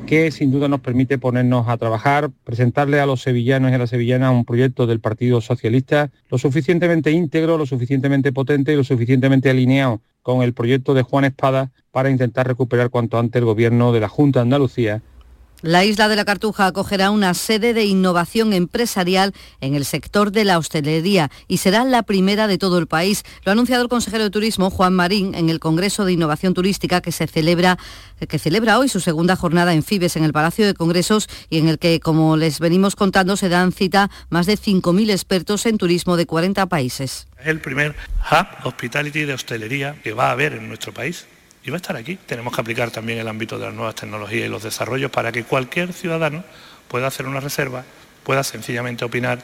[0.08, 3.90] que sin duda nos permite ponernos a trabajar, presentarle a los sevillanos y a las
[3.90, 9.50] sevillanas un proyecto del Partido Socialista lo suficientemente íntegro, lo suficientemente potente y lo suficientemente
[9.50, 14.00] alineado con el proyecto de Juan Espada para intentar recuperar cuanto antes el gobierno de
[14.00, 15.02] la Junta de Andalucía
[15.62, 20.46] la isla de la Cartuja acogerá una sede de innovación empresarial en el sector de
[20.46, 23.24] la hostelería y será la primera de todo el país.
[23.44, 27.02] Lo ha anunciado el consejero de Turismo, Juan Marín, en el Congreso de Innovación Turística
[27.02, 27.78] que se celebra,
[28.28, 31.68] que celebra hoy su segunda jornada en Fibes, en el Palacio de Congresos, y en
[31.68, 36.18] el que, como les venimos contando, se dan cita más de 5.000 expertos en turismo
[36.18, 37.28] de 40 países.
[37.40, 37.96] Es el primer
[38.32, 41.26] hub hospitality de hostelería que va a haber en nuestro país
[41.68, 42.18] y va a estar aquí.
[42.26, 45.44] Tenemos que aplicar también el ámbito de las nuevas tecnologías y los desarrollos para que
[45.44, 46.46] cualquier ciudadano
[46.88, 47.84] pueda hacer una reserva,
[48.24, 49.40] pueda sencillamente opinar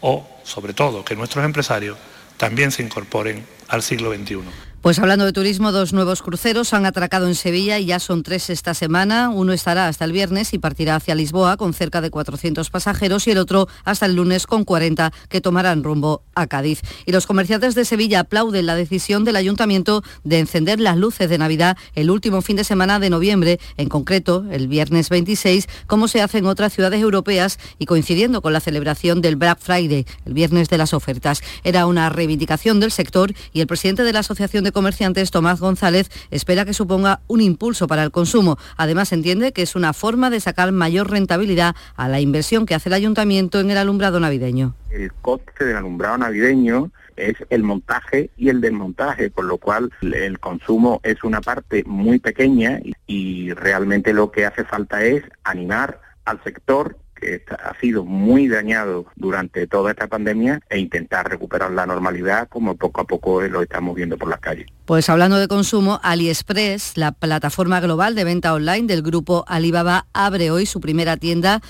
[0.00, 1.96] o, sobre todo, que nuestros empresarios
[2.36, 4.67] también se incorporen al siglo XXI.
[4.80, 8.48] Pues hablando de turismo, dos nuevos cruceros han atracado en Sevilla y ya son tres
[8.48, 9.28] esta semana.
[9.28, 13.32] Uno estará hasta el viernes y partirá hacia Lisboa con cerca de 400 pasajeros y
[13.32, 16.80] el otro hasta el lunes con 40 que tomarán rumbo a Cádiz.
[17.06, 21.38] Y los comerciantes de Sevilla aplauden la decisión del ayuntamiento de encender las luces de
[21.38, 26.22] Navidad el último fin de semana de noviembre, en concreto el viernes 26, como se
[26.22, 30.68] hace en otras ciudades europeas y coincidiendo con la celebración del Black Friday, el viernes
[30.68, 31.42] de las ofertas.
[31.64, 36.10] Era una reivindicación del sector y el presidente de la Asociación de Comerciantes, Tomás González,
[36.30, 38.58] espera que suponga un impulso para el consumo.
[38.76, 42.88] Además, entiende que es una forma de sacar mayor rentabilidad a la inversión que hace
[42.88, 44.74] el ayuntamiento en el alumbrado navideño.
[44.90, 50.38] El coste del alumbrado navideño es el montaje y el desmontaje, por lo cual el
[50.38, 56.42] consumo es una parte muy pequeña y realmente lo que hace falta es animar al
[56.44, 62.48] sector que ha sido muy dañado durante toda esta pandemia e intentar recuperar la normalidad
[62.48, 64.66] como poco a poco lo estamos viendo por las calles.
[64.84, 70.50] Pues hablando de consumo, AliExpress, la plataforma global de venta online del grupo Alibaba, abre
[70.50, 71.60] hoy su primera tienda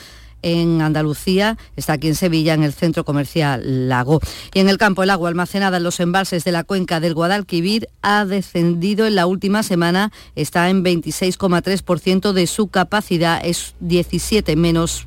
[0.43, 4.21] en Andalucía, está aquí en Sevilla, en el centro comercial Lago.
[4.55, 7.89] Y en el campo, el agua almacenada en los embalses de la cuenca del Guadalquivir
[8.03, 15.07] ha descendido en la última semana, está en 26,3% de su capacidad, es 17 menos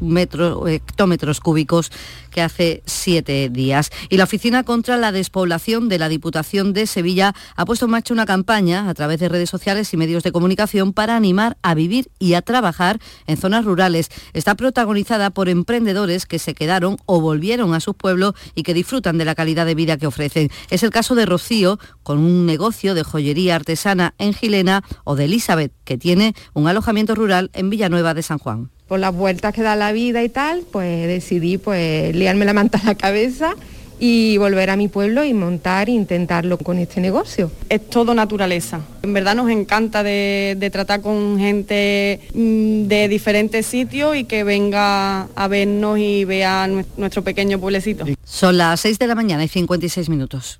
[0.68, 1.92] hectómetros cúbicos
[2.32, 3.92] que hace siete días.
[4.10, 8.14] Y la Oficina contra la Despoblación de la Diputación de Sevilla ha puesto en marcha
[8.14, 12.10] una campaña a través de redes sociales y medios de comunicación para animar a vivir
[12.20, 14.10] y a trabajar en zonas rurales.
[14.34, 19.18] Está protagonizada por emprendedores que se quedaron o volvieron a sus pueblos y que disfrutan
[19.18, 20.50] de la calidad de vida que ofrecen.
[20.70, 25.26] Es el caso de Rocío, con un negocio de joyería artesana en Gilena, o de
[25.26, 29.62] Elizabeth, que tiene un alojamiento rural en Villanueva de San Juan por las vueltas que
[29.62, 33.56] da la vida y tal, pues decidí pues liarme la manta a la cabeza
[34.04, 37.52] y volver a mi pueblo y montar e intentarlo con este negocio.
[37.70, 38.82] Es todo naturaleza.
[39.04, 45.28] En verdad nos encanta de, tratar con gente mm, de diferentes sitios y que venga
[45.36, 48.06] a vernos y vea nuestro pequeño pueblecito.
[48.24, 50.60] Son las 6 de la mañana y 56 minutos.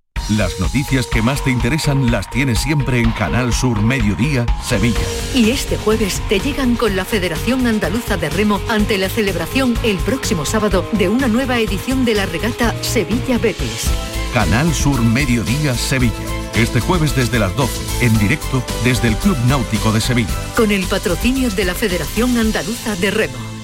[0.29, 4.99] Las noticias que más te interesan las tienes siempre en Canal Sur Mediodía, Sevilla.
[5.33, 9.97] Y este jueves te llegan con la Federación Andaluza de Remo ante la celebración el
[9.97, 13.89] próximo sábado de una nueva edición de la regata Sevilla Betis.
[14.33, 16.13] Canal Sur Mediodía, Sevilla.
[16.55, 20.35] Este jueves desde las 12, en directo desde el Club Náutico de Sevilla.
[20.55, 23.60] Con el patrocinio de la Federación Andaluza de Remo.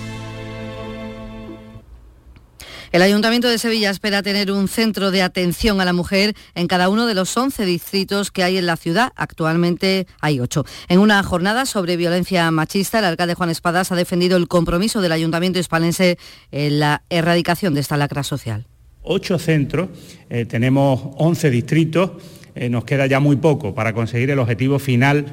[2.93, 6.87] El Ayuntamiento de Sevilla espera tener un centro de atención a la mujer en cada
[6.87, 9.11] uno de los 11 distritos que hay en la ciudad.
[9.17, 10.63] Actualmente hay 8.
[10.87, 15.11] En una jornada sobre violencia machista, el alcalde Juan Espadas ha defendido el compromiso del
[15.11, 16.17] Ayuntamiento hispalense
[16.51, 18.65] en la erradicación de esta lacra social.
[19.03, 19.89] Ocho centros,
[20.29, 22.11] eh, tenemos 11 distritos,
[22.55, 25.25] eh, nos queda ya muy poco para conseguir el objetivo final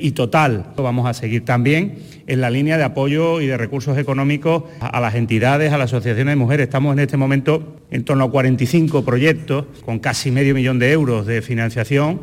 [0.00, 0.66] y total.
[0.76, 5.14] Vamos a seguir también en la línea de apoyo y de recursos económicos a las
[5.14, 6.64] entidades, a las asociaciones de mujeres.
[6.64, 11.26] Estamos en este momento en torno a 45 proyectos con casi medio millón de euros
[11.26, 12.20] de financiación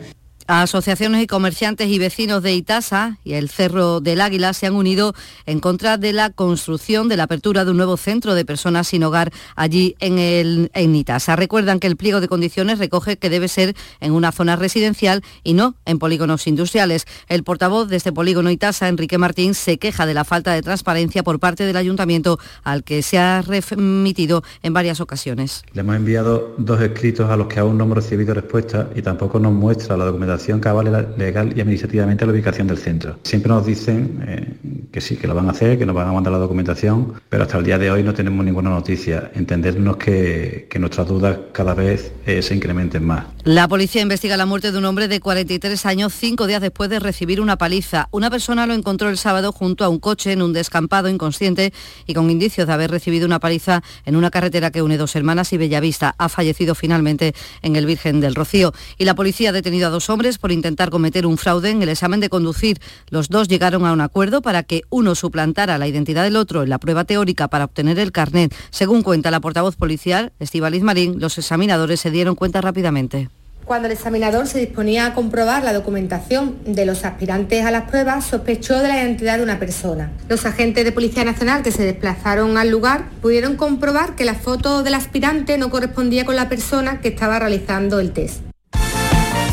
[0.51, 5.13] Asociaciones y comerciantes y vecinos de Itasa y el Cerro del Águila se han unido
[5.45, 9.03] en contra de la construcción de la apertura de un nuevo centro de personas sin
[9.03, 11.35] hogar allí en, el, en Itasa.
[11.35, 15.53] Recuerdan que el pliego de condiciones recoge que debe ser en una zona residencial y
[15.53, 17.05] no en polígonos industriales.
[17.27, 21.21] El portavoz de este polígono Itasa, Enrique Martín, se queja de la falta de transparencia
[21.21, 25.61] por parte del ayuntamiento al que se ha remitido en varias ocasiones.
[25.73, 29.39] Le hemos enviado dos escritos a los que aún no hemos recibido respuesta y tampoco
[29.39, 33.19] nos muestra la documentación cabal legal y administrativamente la ubicación del centro.
[33.23, 34.53] Siempre nos dicen eh,
[34.91, 37.43] que sí, que lo van a hacer, que nos van a mandar la documentación, pero
[37.43, 39.31] hasta el día de hoy no tenemos ninguna noticia.
[39.35, 43.25] Entendernos que, nuestras dudas cada vez eh, se incrementen más.
[43.43, 46.99] La policía investiga la muerte de un hombre de 43 años cinco días después de
[46.99, 48.07] recibir una paliza.
[48.11, 51.73] Una persona lo encontró el sábado junto a un coche en un descampado inconsciente
[52.07, 55.51] y con indicios de haber recibido una paliza en una carretera que une dos hermanas
[55.51, 56.15] y Bellavista.
[56.17, 58.73] Ha fallecido finalmente en el Virgen del Rocío.
[58.97, 61.89] Y la policía ha detenido a dos hombres por intentar cometer un fraude en el
[61.89, 62.79] examen de conducir.
[63.09, 66.69] Los dos llegaron a un acuerdo para que uno suplantara la identidad del otro en
[66.69, 68.53] la prueba teórica para obtener el carnet.
[68.69, 73.29] Según cuenta la portavoz policial, Estivaliz Marín, los examinadores se dieron cuenta rápidamente.
[73.65, 78.25] Cuando el examinador se disponía a comprobar la documentación de los aspirantes a las pruebas,
[78.25, 80.11] sospechó de la identidad de una persona.
[80.27, 84.81] Los agentes de Policía Nacional que se desplazaron al lugar pudieron comprobar que la foto
[84.81, 88.41] del aspirante no correspondía con la persona que estaba realizando el test.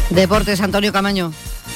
[0.08, 1.32] Deportes, Antonio Camaño.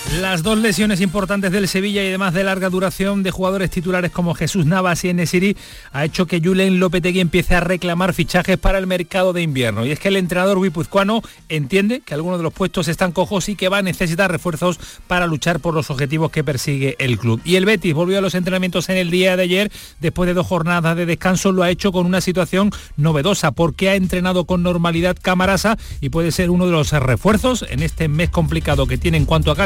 [0.08, 4.34] Las dos lesiones importantes del Sevilla y además de larga duración de jugadores titulares como
[4.34, 5.56] Jesús Navas y Enesiri
[5.92, 9.86] ha hecho que Julen Lopetegui empiece a reclamar fichajes para el mercado de invierno.
[9.86, 13.54] Y es que el entrenador guipuzcoano entiende que algunos de los puestos están cojos y
[13.54, 17.40] que va a necesitar refuerzos para luchar por los objetivos que persigue el club.
[17.44, 19.70] Y el Betis volvió a los entrenamientos en el día de ayer,
[20.00, 23.94] después de dos jornadas de descanso, lo ha hecho con una situación novedosa porque ha
[23.94, 28.88] entrenado con normalidad Camarasa y puede ser uno de los refuerzos en este mes complicado
[28.88, 29.56] que tiene en cuanto a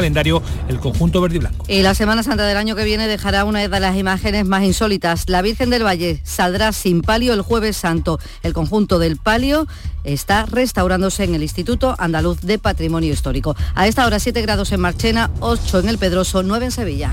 [0.67, 1.65] el conjunto verde y blanco.
[1.67, 5.29] Y la Semana Santa del año que viene dejará una de las imágenes más insólitas.
[5.29, 8.19] La Virgen del Valle saldrá sin palio el jueves santo.
[8.41, 9.67] El conjunto del palio
[10.03, 13.55] está restaurándose en el Instituto Andaluz de Patrimonio Histórico.
[13.75, 17.11] A esta hora 7 grados en Marchena, 8 en el Pedroso, 9 en Sevilla.